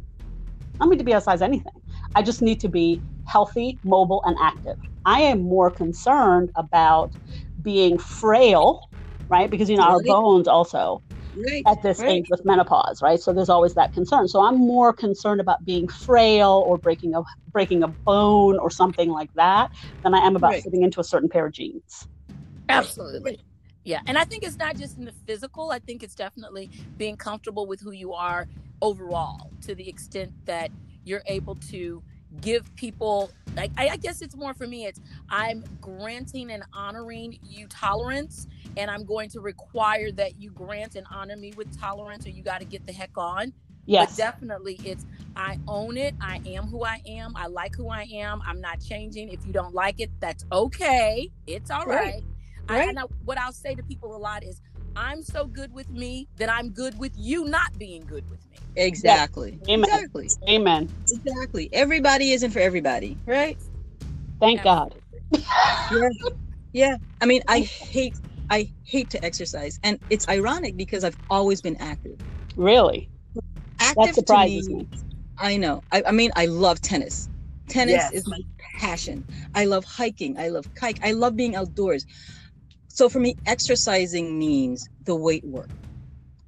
I 0.79 0.85
don't 0.85 0.91
need 0.91 0.99
to 0.99 1.05
be 1.05 1.13
a 1.13 1.21
size 1.21 1.41
anything. 1.41 1.73
I 2.15 2.21
just 2.21 2.41
need 2.41 2.61
to 2.61 2.69
be 2.69 3.03
healthy, 3.29 3.79
mobile, 3.83 4.21
and 4.25 4.35
active. 4.41 4.75
I 5.05 5.21
am 5.21 5.41
more 5.41 5.71
concerned 5.71 6.49
about 6.55 7.11
being 7.61 7.97
frail, 7.97 8.81
right? 9.29 9.49
Because 9.49 9.69
you 9.69 9.77
know 9.77 9.83
our 9.83 10.01
bones 10.01 10.47
also 10.47 11.01
Right. 11.35 11.63
at 11.65 11.81
this 11.83 11.99
Right. 11.99 12.09
age 12.09 12.25
with 12.29 12.43
menopause, 12.45 13.01
right? 13.01 13.19
So 13.19 13.33
there's 13.33 13.49
always 13.49 13.73
that 13.75 13.93
concern. 13.93 14.27
So 14.27 14.41
I'm 14.41 14.57
more 14.57 14.93
concerned 14.93 15.41
about 15.41 15.63
being 15.65 15.87
frail 15.87 16.63
or 16.67 16.77
breaking 16.77 17.13
a 17.15 17.21
breaking 17.51 17.83
a 17.83 17.89
bone 18.05 18.57
or 18.59 18.69
something 18.69 19.09
like 19.09 19.29
that 19.35 19.69
than 20.03 20.13
I 20.13 20.19
am 20.19 20.35
about 20.35 20.51
Right. 20.51 20.63
fitting 20.63 20.83
into 20.83 20.99
a 20.99 21.03
certain 21.03 21.29
pair 21.29 21.45
of 21.45 21.53
jeans. 21.53 22.07
Absolutely. 22.69 23.39
Yeah. 23.83 24.01
And 24.07 24.17
I 24.17 24.23
think 24.25 24.43
it's 24.43 24.59
not 24.59 24.77
just 24.77 24.97
in 24.97 25.05
the 25.05 25.13
physical, 25.25 25.71
I 25.71 25.79
think 25.79 26.03
it's 26.03 26.15
definitely 26.15 26.69
being 26.97 27.17
comfortable 27.17 27.67
with 27.67 27.81
who 27.81 27.91
you 27.91 28.13
are 28.13 28.47
overall 28.81 29.53
to 29.61 29.75
the 29.75 29.89
extent 29.89 30.33
that 30.45 30.71
you're 31.03 31.23
able 31.27 31.55
to 31.71 32.03
give 32.41 32.63
people 32.75 33.33
like 33.57 33.71
I, 33.77 33.89
I 33.89 33.97
guess 33.97 34.21
it's 34.21 34.35
more 34.35 34.53
for 34.53 34.67
me 34.67 34.85
it's 34.85 35.01
i'm 35.29 35.63
granting 35.81 36.51
and 36.51 36.63
honoring 36.73 37.37
you 37.41 37.67
tolerance 37.67 38.47
and 38.77 38.91
i'm 38.91 39.05
going 39.05 39.29
to 39.31 39.41
require 39.41 40.11
that 40.13 40.39
you 40.39 40.51
grant 40.51 40.95
and 40.95 41.07
honor 41.11 41.37
me 41.37 41.53
with 41.57 41.67
tolerance 41.79 42.25
or 42.25 42.29
you 42.31 42.43
got 42.43 42.59
to 42.59 42.65
get 42.65 42.85
the 42.87 42.93
heck 42.93 43.11
on 43.17 43.53
Yes. 43.87 44.09
But 44.09 44.15
definitely 44.15 44.79
it's 44.83 45.05
I 45.35 45.57
own 45.67 45.97
it. 45.97 46.15
I 46.21 46.39
am 46.45 46.67
who 46.67 46.85
I 46.85 47.01
am. 47.07 47.33
I 47.35 47.47
like 47.47 47.73
who 47.77 47.89
I 47.89 48.03
am. 48.13 48.41
I'm 48.47 48.61
not 48.61 48.79
changing. 48.81 49.29
If 49.29 49.45
you 49.45 49.53
don't 49.53 49.73
like 49.75 49.99
it, 49.99 50.11
that's 50.21 50.45
okay. 50.51 51.29
It's 51.47 51.71
all 51.71 51.85
Right. 51.85 52.15
right. 52.15 52.23
I, 52.69 52.79
Right. 52.79 52.89
and 52.89 52.99
I, 52.99 53.03
what 53.25 53.39
I'll 53.39 53.53
say 53.53 53.75
to 53.75 53.83
people 53.83 54.15
a 54.15 54.19
lot 54.19 54.43
is, 54.43 54.61
I'm 54.99 55.23
so 55.23 55.47
good 55.47 55.73
with 55.73 55.89
me 55.89 56.29
that 56.37 56.51
I'm 56.51 56.71
good 56.73 56.99
with 56.99 57.13
you 57.15 57.45
not 57.45 57.77
being 57.79 58.05
good 58.05 58.25
with 58.29 58.45
me. 58.51 58.57
Exactly. 58.75 59.61
Amen. 59.69 59.89
Exactly. 59.89 60.29
Amen. 60.49 60.91
Exactly. 61.09 61.69
Everybody 61.73 62.31
isn't 62.33 62.51
for 62.51 62.59
everybody, 62.59 63.19
right? 63.27 63.57
Thank 64.41 64.63
God. 64.63 64.95
Yeah. 65.89 66.09
Yeah. 66.73 66.97
I 67.21 67.25
mean, 67.27 67.43
I 67.47 67.61
hate 67.61 68.17
I 68.49 68.71
hate 68.85 69.11
to 69.11 69.25
exercise. 69.25 69.79
And 69.83 69.99
it's 70.09 70.29
ironic 70.29 70.77
because 70.77 71.03
I've 71.03 71.17
always 71.29 71.61
been 71.61 71.77
active. 71.77 72.19
Really. 72.55 73.11
Active 73.79 73.97
That 74.05 74.15
surprises 74.15 74.67
to 74.67 74.75
me. 74.75 74.89
I 75.39 75.57
know. 75.57 75.83
I, 75.91 76.03
I 76.07 76.11
mean, 76.13 76.31
I 76.35 76.47
love 76.47 76.81
tennis. 76.81 77.29
Tennis 77.69 77.95
Yes. 77.95 78.11
is 78.11 78.27
my 78.27 78.39
passion. 78.79 79.25
I 79.55 79.65
love 79.65 79.85
hiking. 79.85 80.37
I 80.39 80.49
love 80.49 80.67
kite. 80.75 80.99
I 81.03 81.13
love 81.13 81.35
being 81.35 81.55
outdoors. 81.55 82.05
So 82.99 83.07
for 83.07 83.21
me, 83.21 83.37
exercising 83.45 84.37
means 84.37 84.89
the 85.05 85.15
weight 85.15 85.45
work, 85.45 85.69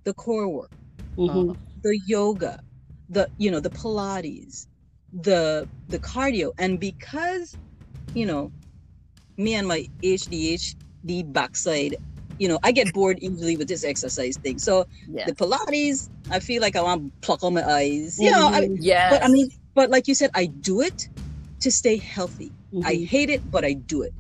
the 0.04 0.14
core 0.14 0.50
work, 0.50 0.72
Mhm. 1.18 1.56
the 1.82 1.98
yoga, 2.06 2.60
the 3.08 3.30
you 3.38 3.50
know 3.52 3.62
the 3.62 3.70
Pilates, 3.70 4.68
the 5.14 5.70
the 5.88 6.00
cardio, 6.00 6.52
and 6.58 6.78
because 6.78 7.58
you 8.14 8.26
know 8.26 8.52
me 9.38 9.54
and 9.54 9.66
my 9.66 9.88
ADHD 10.04 11.24
backside, 11.24 11.96
you 12.38 12.50
know 12.50 12.60
I 12.64 12.74
get 12.74 12.92
bored 12.92 13.20
easily 13.22 13.56
with 13.56 13.70
this 13.70 13.86
exercise 13.86 14.36
thing. 14.44 14.60
So 14.60 14.86
Yeah. 15.08 15.28
the 15.28 15.36
Pilates, 15.36 16.10
I 16.30 16.42
feel 16.42 16.62
like 16.62 16.76
I 16.76 16.82
want 16.82 17.02
to 17.06 17.12
pluck 17.26 17.44
on 17.44 17.54
my 17.54 17.64
eyes. 17.64 18.20
You 18.20 18.32
know, 18.32 18.48
I. 18.52 18.68
Yes. 18.78 19.10
but 19.14 19.24
I 19.24 19.30
mean, 19.30 19.48
but 19.74 19.90
like 19.90 20.10
you 20.10 20.16
said, 20.16 20.32
I 20.36 20.48
do 20.48 20.82
it 20.82 21.00
to 21.62 21.72
stay 21.72 21.96
healthy. 21.96 22.52
I 22.84 22.96
Mhm. 22.96 23.08
hate 23.08 23.30
it, 23.30 23.42
but 23.50 23.64
I 23.64 23.72
do 23.72 24.02
it. 24.02 24.14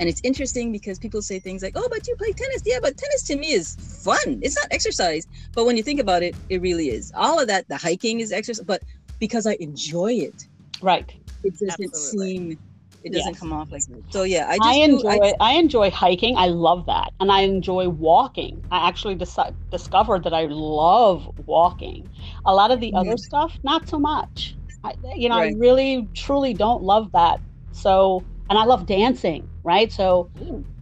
And 0.00 0.08
it's 0.08 0.20
interesting 0.24 0.72
because 0.72 0.98
people 0.98 1.22
say 1.22 1.38
things 1.38 1.62
like, 1.62 1.74
"Oh, 1.76 1.88
but 1.90 2.06
you 2.08 2.16
play 2.16 2.32
tennis." 2.32 2.62
Yeah, 2.64 2.78
but 2.82 2.96
tennis 2.96 3.22
to 3.24 3.36
me 3.36 3.52
is 3.52 3.76
fun. 4.02 4.40
It's 4.42 4.56
not 4.56 4.66
exercise, 4.72 5.26
but 5.54 5.66
when 5.66 5.76
you 5.76 5.82
think 5.82 6.00
about 6.00 6.22
it, 6.22 6.34
it 6.48 6.60
really 6.60 6.90
is. 6.90 7.12
All 7.14 7.38
of 7.38 7.46
that, 7.48 7.68
the 7.68 7.76
hiking 7.76 8.20
is 8.20 8.32
exercise, 8.32 8.64
but 8.64 8.82
because 9.20 9.46
I 9.46 9.56
enjoy 9.60 10.12
it, 10.14 10.48
right. 10.82 11.12
it 11.44 11.54
doesn't 11.60 11.84
Absolutely. 11.94 12.28
seem, 12.34 12.58
it 13.04 13.12
doesn't 13.12 13.32
Yes. 13.32 13.38
come 13.40 13.52
off 13.52 13.70
like 13.70 13.84
that. 13.86 14.02
So 14.10 14.24
yeah, 14.24 14.46
I 14.48 14.56
just 14.58 14.68
I 14.68 14.74
do- 14.86 14.94
enjoy 14.94 15.32
I, 15.40 15.52
enjoy 15.52 15.90
hiking. 15.90 16.36
I 16.36 16.48
love 16.48 16.86
that, 16.86 17.12
and 17.20 17.30
I 17.30 17.42
enjoy 17.42 17.88
walking. 17.88 18.64
I 18.72 18.88
actually 18.88 19.14
deci- 19.14 19.54
discovered 19.70 20.24
that 20.24 20.34
I 20.34 20.46
love 20.46 21.30
walking. 21.46 22.08
A 22.46 22.54
lot 22.54 22.72
of 22.72 22.80
the 22.80 22.90
Mhm. 22.92 22.98
other 23.00 23.16
stuff, 23.16 23.56
not 23.62 23.88
so 23.88 23.98
much. 23.98 24.56
I, 24.82 24.94
you 25.14 25.28
know, 25.28 25.36
Right. 25.38 25.54
I 25.54 25.58
really 25.58 26.08
truly 26.14 26.52
don't 26.52 26.82
love 26.82 27.12
that. 27.12 27.40
So, 27.72 28.24
and 28.50 28.58
I 28.58 28.64
love 28.64 28.86
dancing, 28.86 29.48
right? 29.64 29.92
So, 29.92 30.30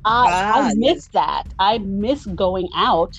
I, 0.04 0.26
Ah, 0.26 0.52
I 0.52 0.62
miss 0.62 1.00
yes. 1.02 1.08
that. 1.14 1.44
I 1.58 1.78
miss 1.78 2.26
going 2.26 2.68
out 2.74 3.14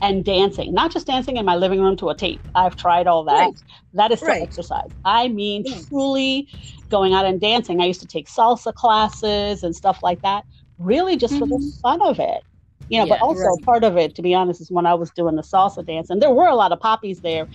and 0.00 0.24
dancing, 0.24 0.72
not 0.74 0.92
just 0.92 1.06
dancing 1.06 1.36
in 1.36 1.44
my 1.44 1.56
living 1.56 1.80
room 1.80 1.96
to 1.98 2.08
a 2.08 2.16
tape. 2.16 2.42
I've 2.54 2.76
tried 2.76 3.06
all 3.06 3.24
that. 3.24 3.50
Right. 3.50 3.54
That 3.92 4.12
is 4.12 4.22
Right. 4.22 4.42
exercise. 4.42 4.90
I 5.04 5.28
mean, 5.28 5.64
Yeah. 5.64 5.82
truly 5.88 6.48
going 6.90 7.12
out 7.14 7.26
and 7.26 7.40
dancing. 7.40 7.80
I 7.80 7.86
used 7.86 8.00
to 8.00 8.06
take 8.06 8.28
salsa 8.28 8.74
classes 8.74 9.62
and 9.62 9.76
stuff 9.76 9.98
like 10.02 10.20
that, 10.22 10.44
really 10.78 11.16
just 11.16 11.36
for 11.38 11.46
the 11.46 11.58
Mhm. 11.58 11.72
fun 11.82 12.00
of 12.02 12.18
it. 12.18 12.42
You 12.88 12.98
know, 13.00 13.06
but 13.06 13.20
also 13.20 13.38
Right. 13.38 13.64
part 13.64 13.84
of 13.84 13.96
it, 13.98 14.14
to 14.16 14.22
be 14.22 14.34
honest, 14.34 14.60
is 14.60 14.70
when 14.70 14.86
I 14.86 14.94
was 14.94 15.10
doing 15.12 15.36
the 15.36 15.42
salsa 15.42 15.84
dance, 15.86 16.10
and 16.10 16.20
there 16.20 16.32
were 16.32 16.48
a 16.48 16.56
lot 16.56 16.72
of 16.72 16.80
poppies 16.80 17.20
there. 17.20 17.48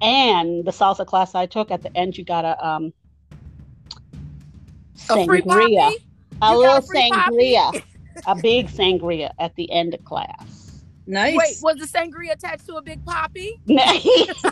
And 0.00 0.64
the 0.64 0.70
salsa 0.72 1.06
class 1.06 1.34
I 1.34 1.46
took 1.46 1.70
at 1.70 1.82
the 1.82 1.96
end, 1.96 2.18
you 2.18 2.24
got 2.24 2.44
a 2.44 2.66
um, 2.66 2.92
sangria, 4.98 5.44
poppy? 5.44 5.96
a 6.42 6.56
little 6.56 6.76
a 6.76 6.82
sangria, 6.82 7.82
a 8.26 8.34
big 8.34 8.68
sangria 8.68 9.30
at 9.38 9.54
the 9.56 9.70
end 9.70 9.94
of 9.94 10.04
class. 10.04 10.82
nice. 11.06 11.36
Wait, 11.36 11.56
was 11.62 11.76
the 11.76 11.86
sangria 11.86 12.32
attached 12.32 12.66
to 12.66 12.76
a 12.76 12.82
big 12.82 13.04
poppy? 13.04 13.58
Nice. 13.66 14.06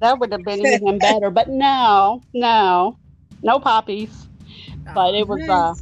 That 0.00 0.18
would 0.18 0.30
have 0.32 0.44
been 0.44 0.60
even 0.60 0.98
better, 1.00 1.30
but 1.30 1.48
no, 1.48 2.22
no, 2.34 2.98
no 3.42 3.58
poppies. 3.58 4.28
But 4.94 5.14
it 5.14 5.26
was, 5.26 5.40
uh, 5.48 5.74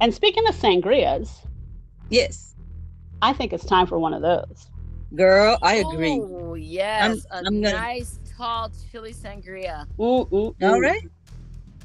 and 0.00 0.12
speaking 0.12 0.46
of 0.48 0.54
sangrias, 0.56 1.30
yes, 2.10 2.54
I 3.22 3.32
think 3.32 3.52
it's 3.52 3.64
time 3.64 3.86
for 3.86 3.98
one 4.00 4.12
of 4.14 4.22
those. 4.22 4.68
girl, 5.14 5.56
I 5.62 5.76
agree. 5.76 6.20
Oh 6.22 6.54
yes, 6.54 7.24
a 7.30 7.36
I'm 7.38 7.44
gonna- 7.44 7.70
nice 7.70 8.18
tall 8.36 8.70
chili 8.90 9.14
sangria. 9.14 9.86
Mm, 9.98 10.28
mm, 10.28 10.32
All 10.32 10.54
mm. 10.54 10.80
right, 10.82 11.08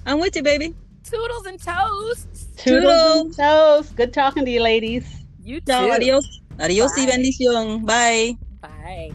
I'm 0.06 0.20
with 0.20 0.36
you, 0.36 0.44
baby. 0.44 0.74
Toodles 1.04 1.46
and 1.46 1.62
toasts. 1.62 2.48
Toodles 2.58 3.26
and 3.26 3.36
toast. 3.36 3.96
Good 3.96 4.14
talking 4.14 4.46
to 4.46 4.52
you, 4.52 4.62
ladies. 4.62 5.06
You 5.44 5.60
too. 5.60 5.66
Ciao, 5.68 5.92
adios, 5.92 6.42
adios 6.60 6.92
y 6.98 7.06
Bye. 7.06 7.12
bendición. 7.12 7.86
Bye. 7.86 8.38
Bye. 8.62 9.12